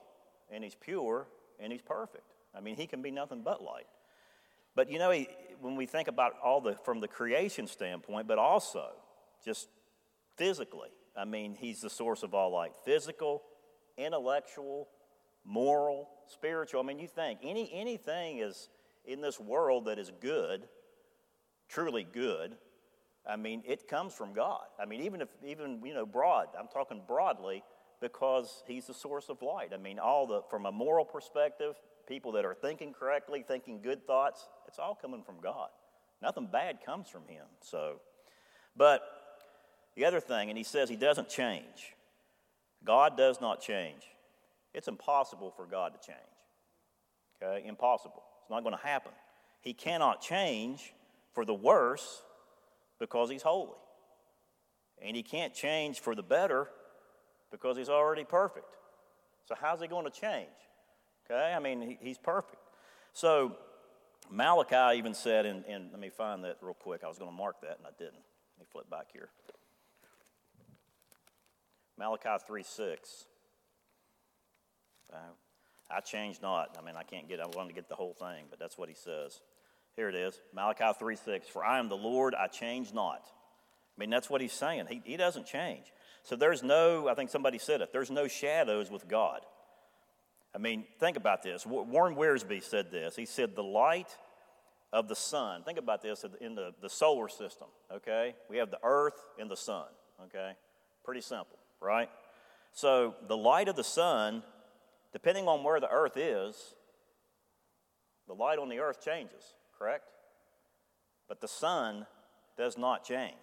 and 0.52 0.64
He's 0.64 0.76
pure 0.76 1.28
and 1.60 1.72
He's 1.72 1.82
perfect. 1.82 2.34
I 2.56 2.62
mean, 2.62 2.76
He 2.76 2.88
can 2.88 3.02
be 3.02 3.12
nothing 3.12 3.42
but 3.44 3.62
light. 3.62 3.88
But 4.76 4.90
you 4.90 5.00
know, 5.00 5.12
he, 5.12 5.28
when 5.60 5.76
we 5.76 5.86
think 5.86 6.08
about 6.08 6.34
all 6.44 6.62
the 6.62 6.76
from 6.84 7.00
the 7.00 7.08
creation 7.08 7.68
standpoint, 7.68 8.28
but 8.28 8.38
also 8.38 8.88
just 9.44 9.68
physically, 10.38 10.90
I 11.16 11.26
mean, 11.26 11.56
He's 11.60 11.82
the 11.82 11.90
source 11.90 12.24
of 12.24 12.34
all 12.34 12.52
light 12.52 12.74
physical, 12.86 13.44
intellectual, 13.98 14.88
moral, 15.46 16.10
spiritual. 16.28 16.82
I 16.82 16.84
mean, 16.84 17.00
you 17.00 17.08
think 17.08 17.40
any 17.44 17.72
anything 17.74 18.40
is 18.40 18.70
in 19.06 19.22
this 19.22 19.40
world 19.40 19.86
that 19.86 20.00
is 20.00 20.12
good, 20.22 20.64
truly 21.70 22.04
good. 22.04 22.56
I 23.30 23.36
mean, 23.36 23.64
it 23.66 23.88
comes 23.88 24.14
from 24.14 24.34
God. 24.34 24.66
I 24.80 24.86
mean, 24.86 25.02
even 25.02 25.22
if 25.22 25.30
even 25.46 25.82
you 25.86 25.94
know 25.94 26.06
broad, 26.06 26.48
I'm 26.60 26.68
talking 26.68 27.02
broadly 27.08 27.64
because 28.02 28.64
He's 28.68 28.88
the 28.88 28.94
source 28.94 29.30
of 29.30 29.42
light. 29.42 29.72
I 29.74 29.78
mean, 29.78 30.00
all 30.00 30.28
the 30.28 30.42
from 30.50 30.66
a 30.66 30.72
moral 30.72 31.06
perspective, 31.06 31.76
people 32.08 32.34
that 32.34 32.46
are 32.46 32.54
thinking 32.54 32.94
correctly, 32.94 33.44
thinking 33.48 33.82
good 33.82 34.06
thoughts, 34.06 34.48
it's 34.68 34.80
all 34.80 34.96
coming 34.96 35.24
from 35.24 35.40
God. 35.42 35.70
Nothing 36.22 36.48
bad 36.52 36.80
comes 36.86 37.10
from 37.10 37.28
Him. 37.28 37.46
So, 37.62 38.02
but 38.76 39.02
the 39.96 40.06
other 40.06 40.20
thing, 40.20 40.50
and 40.50 40.58
He 40.58 40.64
says 40.64 40.90
He 40.90 40.96
doesn't 40.96 41.30
change. 41.30 41.96
God 42.84 43.18
does 43.18 43.40
not 43.40 43.62
change. 43.62 44.04
It's 44.74 44.88
impossible 44.88 45.52
for 45.52 45.66
God 45.66 45.94
to 45.94 46.08
change. 46.08 46.20
Okay? 47.42 47.68
Impossible. 47.68 48.24
It's 48.42 48.50
not 48.50 48.64
going 48.64 48.76
to 48.76 48.84
happen. 48.84 49.12
He 49.62 49.74
cannot 49.74 50.22
change 50.22 50.94
for 51.34 51.46
the 51.46 51.54
worse 51.54 52.24
because 53.00 53.30
He's 53.30 53.44
holy. 53.44 53.78
And 55.02 55.16
He 55.16 55.24
can't 55.24 55.54
change 55.54 56.00
for 56.00 56.16
the 56.16 56.24
better 56.24 56.68
because 57.52 57.78
He's 57.78 57.90
already 57.90 58.24
perfect. 58.24 58.78
So, 59.48 59.56
how's 59.60 59.82
He 59.82 59.88
going 59.88 60.06
to 60.06 60.12
change? 60.12 60.48
Okay? 61.26 61.54
I 61.54 61.60
mean, 61.60 61.98
He's 62.02 62.18
perfect. 62.18 62.58
So, 63.14 63.58
Malachi 64.32 64.98
even 64.98 65.14
said, 65.14 65.46
and, 65.46 65.92
let 65.92 66.00
me 66.00 66.10
find 66.10 66.44
that 66.44 66.58
real 66.62 66.74
quick. 66.74 67.02
I 67.04 67.08
was 67.08 67.20
going 67.20 67.30
to 67.30 67.36
mark 67.36 67.62
that 67.62 67.78
and 67.78 67.86
I 67.86 67.92
didn't. 67.98 68.24
Let 68.58 68.60
me 68.60 68.66
flip 68.72 68.90
back 68.90 69.08
here. 69.12 69.30
Malachi 71.98 72.44
3 72.48 72.64
6. 72.64 73.26
Uh, 75.12 75.18
I 75.90 76.00
change 76.00 76.42
not. 76.42 76.76
I 76.80 76.86
mean, 76.86 76.96
I 76.96 77.04
can't 77.04 77.28
get, 77.28 77.40
I 77.40 77.46
wanted 77.48 77.70
to 77.70 77.76
get 77.76 77.90
the 77.90 77.96
whole 77.96 78.14
thing, 78.14 78.46
but 78.50 78.60
that's 78.60 78.78
what 78.78 78.90
he 78.90 78.96
says. 78.96 79.42
Here 79.96 80.10
it 80.10 80.16
is 80.16 80.40
Malachi 80.54 80.98
3 80.98 81.16
6. 81.16 81.48
For 81.48 81.64
I 81.64 81.80
am 81.80 81.90
the 81.90 81.98
Lord, 81.98 82.34
I 82.36 82.48
change 82.48 82.94
not. 82.94 83.22
I 83.26 84.00
mean, 84.00 84.10
that's 84.10 84.30
what 84.30 84.42
he's 84.42 84.54
saying. 84.54 84.86
He, 84.90 85.02
he 85.06 85.18
doesn't 85.18 85.46
change. 85.46 85.86
So 86.24 86.36
there's 86.36 86.64
no, 86.64 87.08
I 87.08 87.14
think 87.14 87.30
somebody 87.30 87.60
said 87.60 87.82
it, 87.82 87.92
there's 87.94 88.10
no 88.10 88.28
shadows 88.28 88.90
with 88.90 89.08
God. 89.08 89.42
I 90.56 90.60
mean, 90.60 90.86
think 91.00 91.18
about 91.18 91.42
this. 91.44 91.66
Warren 91.66 92.16
Wiersbe 92.16 92.62
said 92.64 92.92
this. 92.92 93.16
He 93.16 93.26
said, 93.26 93.56
The 93.56 93.64
light 93.64 94.16
of 94.92 95.08
the 95.08 95.16
sun. 95.16 95.64
Think 95.64 95.80
about 95.80 96.02
this 96.02 96.24
in 96.40 96.54
the, 96.56 96.74
the 96.82 96.90
solar 96.90 97.28
system, 97.28 97.68
okay? 97.92 98.36
We 98.50 98.58
have 98.58 98.70
the 98.70 98.80
earth 98.84 99.20
and 99.40 99.50
the 99.50 99.58
sun, 99.58 99.86
okay? 100.26 100.52
Pretty 101.04 101.22
simple, 101.22 101.58
right? 101.82 102.10
So 102.72 103.16
the 103.28 103.36
light 103.36 103.68
of 103.68 103.76
the 103.76 103.84
sun 103.84 104.44
depending 105.14 105.48
on 105.48 105.64
where 105.64 105.80
the 105.80 105.90
earth 105.90 106.18
is, 106.18 106.76
the 108.28 108.34
light 108.34 108.60
on 108.60 108.68
the 108.68 108.80
earth 108.80 109.04
changes, 109.04 109.56
correct? 109.78 110.10
But 111.30 111.40
the 111.40 111.48
sun 111.48 112.06
does 112.58 112.78
not 112.78 113.06
change, 113.06 113.34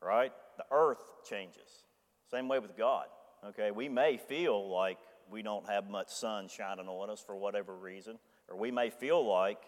right? 0.00 0.32
The 0.56 0.64
earth 0.70 1.04
changes. 1.28 1.84
Same 2.30 2.48
way 2.48 2.58
with 2.58 2.76
God, 2.76 3.06
okay? 3.48 3.70
We 3.70 3.88
may 3.88 4.16
feel 4.16 4.70
like 4.70 4.98
we 5.30 5.42
don't 5.42 5.68
have 5.68 5.90
much 5.90 6.10
sun 6.10 6.48
shining 6.48 6.88
on 6.88 7.10
us 7.10 7.22
for 7.24 7.36
whatever 7.36 7.74
reason, 7.74 8.18
or 8.48 8.56
we 8.56 8.70
may 8.70 8.90
feel 8.90 9.26
like 9.26 9.58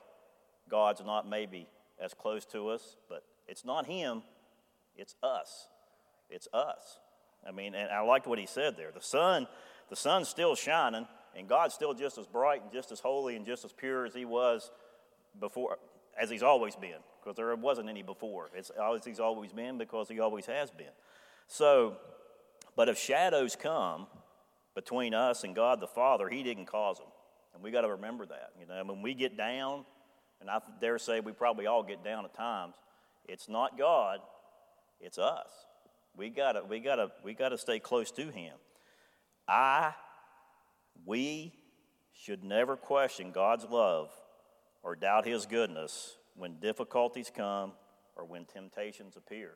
God's 0.71 1.03
not 1.05 1.29
maybe 1.29 1.69
as 2.03 2.15
close 2.15 2.45
to 2.47 2.69
us, 2.69 2.97
but 3.09 3.25
it's 3.47 3.65
not 3.65 3.87
Him, 3.87 4.23
it's 4.97 5.15
us. 5.23 5.69
It's 6.31 6.49
us. 6.53 6.99
I 7.47 7.53
mean, 7.53 7.75
and 7.75 7.91
I 7.91 8.01
liked 8.01 8.27
what 8.27 8.39
he 8.39 8.47
said 8.47 8.77
there. 8.77 8.91
The 8.93 9.01
sun, 9.01 9.47
the 9.89 9.97
sun's 9.97 10.29
still 10.29 10.55
shining, 10.55 11.07
and 11.37 11.49
God's 11.49 11.75
still 11.75 11.95
just 11.95 12.19
as 12.19 12.27
bright 12.27 12.63
and 12.63 12.73
just 12.73 12.91
as 12.93 13.01
holy 13.01 13.37
and 13.37 13.45
just 13.45 13.65
as 13.65 13.73
pure 13.73 14.07
as 14.07 14.15
He 14.15 14.25
was 14.25 14.71
before, 15.39 15.79
as 16.19 16.31
He's 16.31 16.43
always 16.43 16.75
been, 16.75 16.99
because 17.23 17.37
there 17.37 17.55
wasn't 17.55 17.89
any 17.89 18.03
before. 18.03 18.51
It's 18.55 18.71
as 18.71 19.05
He's 19.05 19.21
always 19.21 19.53
been 19.53 19.79
because 19.79 20.09
He 20.09 20.19
always 20.19 20.47
has 20.47 20.71
been. 20.71 20.87
So, 21.47 21.97
but 22.75 22.89
if 22.89 22.99
shadows 22.99 23.55
come 23.55 24.07
between 24.75 25.15
us 25.15 25.45
and 25.45 25.55
God 25.55 25.81
the 25.81 25.87
Father, 25.87 26.29
He 26.29 26.43
didn't 26.43 26.67
cause 26.67 26.99
them. 26.99 27.09
And 27.55 27.63
we 27.63 27.71
got 27.71 27.83
to 27.83 27.89
remember 27.89 28.27
that. 28.27 28.51
You 28.59 28.67
know, 28.67 28.83
when 28.85 29.03
we 29.03 29.15
get 29.15 29.37
down, 29.37 29.85
and 30.41 30.51
I 30.51 30.61
dare 30.81 30.99
say 30.99 31.21
we 31.21 31.33
probably 31.33 31.67
all 31.67 31.83
get 31.83 32.03
down 32.03 32.25
at 32.25 32.35
times, 32.35 32.75
it's 33.27 33.49
not 33.49 33.79
God, 33.79 34.21
it's 35.01 35.19
us. 35.19 35.49
We 36.17 36.31
gotta, 36.31 36.63
we 36.65 36.81
gotta, 36.81 37.11
we 37.23 37.35
gotta 37.35 37.59
stay 37.59 37.79
close 37.79 38.11
to 38.13 38.31
Him. 38.31 38.55
I 39.47 39.93
we 41.05 41.55
should 42.13 42.43
never 42.43 42.77
question 42.77 43.31
God's 43.31 43.65
love 43.65 44.11
or 44.83 44.97
doubt 44.97 45.27
His 45.27 45.47
goodness 45.47 46.17
when 46.35 46.59
difficulties 46.61 47.31
come 47.35 47.73
or 48.17 48.25
when 48.25 48.45
temptations 48.45 49.17
appear. 49.17 49.53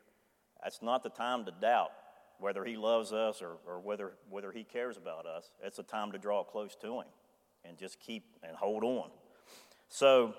That's 0.63 0.83
not 0.83 1.03
the 1.03 1.11
time 1.11 1.45
to 1.47 1.53
doubt 1.61 1.93
whether 2.39 2.65
He 2.65 2.77
loves 2.77 3.13
us 3.13 3.43
or, 3.43 3.57
or 3.67 3.81
whether, 3.81 4.13
whether 4.29 4.53
He 4.53 4.65
cares 4.65 4.97
about 4.97 5.27
us. 5.27 5.51
It's 5.63 5.79
a 5.79 5.83
time 5.83 6.13
to 6.13 6.19
draw 6.19 6.45
close 6.45 6.75
to 6.83 7.01
Him 7.01 7.07
and 7.65 7.79
just 7.79 8.01
keep 8.01 8.25
and 8.43 8.57
hold 8.57 8.85
on. 8.85 9.11
So, 9.89 10.35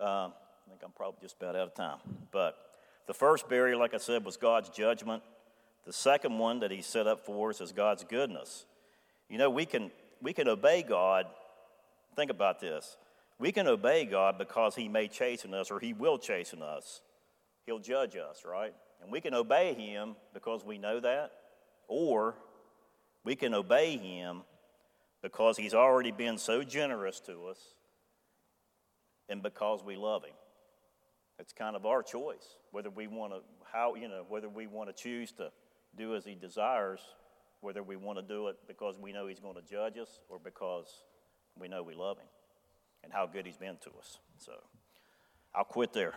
uh, 0.00 0.28
I 0.28 0.68
think 0.68 0.80
I'm 0.84 0.92
probably 0.92 1.20
just 1.20 1.36
about 1.36 1.56
out 1.56 1.68
of 1.68 1.74
time. 1.74 1.98
But 2.30 2.56
the 3.06 3.14
first 3.14 3.48
barrier, 3.48 3.76
like 3.76 3.94
I 3.94 3.98
said, 3.98 4.24
was 4.24 4.36
God's 4.36 4.68
judgment. 4.70 5.22
The 5.84 5.92
second 5.92 6.38
one 6.38 6.60
that 6.60 6.70
He 6.70 6.82
set 6.82 7.06
up 7.06 7.24
for 7.24 7.50
us 7.50 7.60
is 7.60 7.72
God's 7.72 8.04
goodness. 8.04 8.66
You 9.32 9.38
know, 9.38 9.48
we 9.48 9.64
can, 9.64 9.90
we 10.20 10.34
can 10.34 10.46
obey 10.46 10.82
God. 10.82 11.24
Think 12.14 12.30
about 12.30 12.60
this. 12.60 12.98
We 13.38 13.50
can 13.50 13.66
obey 13.66 14.04
God 14.04 14.36
because 14.36 14.76
He 14.76 14.88
may 14.88 15.08
chasten 15.08 15.54
us 15.54 15.70
or 15.70 15.80
He 15.80 15.94
will 15.94 16.18
chasten 16.18 16.60
us. 16.60 17.00
He'll 17.64 17.78
judge 17.78 18.14
us, 18.14 18.44
right? 18.44 18.74
And 19.02 19.10
we 19.10 19.22
can 19.22 19.32
obey 19.32 19.72
Him 19.72 20.16
because 20.34 20.64
we 20.64 20.76
know 20.76 21.00
that, 21.00 21.32
or 21.88 22.34
We 23.24 23.36
can 23.36 23.54
obey 23.54 23.96
him 23.96 24.42
because 25.22 25.56
he's 25.56 25.74
already 25.74 26.10
been 26.10 26.38
so 26.38 26.62
generous 26.62 27.20
to 27.20 27.46
us 27.46 27.58
and 29.28 29.42
because 29.42 29.84
we 29.84 29.96
love 29.96 30.24
him. 30.24 30.34
It's 31.38 31.52
kind 31.52 31.76
of 31.76 31.86
our 31.86 32.02
choice 32.02 32.56
whether 32.70 32.90
we 32.90 33.06
want 33.06 33.32
to 33.32 33.40
how 33.72 33.94
you 33.94 34.08
know 34.08 34.24
whether 34.28 34.48
we 34.48 34.66
want 34.66 34.94
to 34.94 35.02
choose 35.02 35.32
to 35.32 35.50
do 35.96 36.14
as 36.14 36.24
he 36.24 36.34
desires, 36.34 37.00
whether 37.62 37.82
we 37.82 37.96
want 37.96 38.18
to 38.18 38.22
do 38.22 38.48
it 38.48 38.56
because 38.66 38.98
we 38.98 39.12
know 39.12 39.26
he's 39.26 39.40
going 39.40 39.54
to 39.54 39.62
judge 39.62 39.96
us 39.96 40.20
or 40.28 40.38
because 40.38 41.04
we 41.58 41.68
know 41.68 41.82
we 41.82 41.94
love 41.94 42.18
him 42.18 42.26
and 43.02 43.12
how 43.12 43.24
good 43.26 43.46
he's 43.46 43.56
been 43.56 43.76
to 43.82 43.90
us. 43.98 44.18
So 44.38 44.52
I'll 45.54 45.64
quit 45.64 45.92
there. 45.92 46.14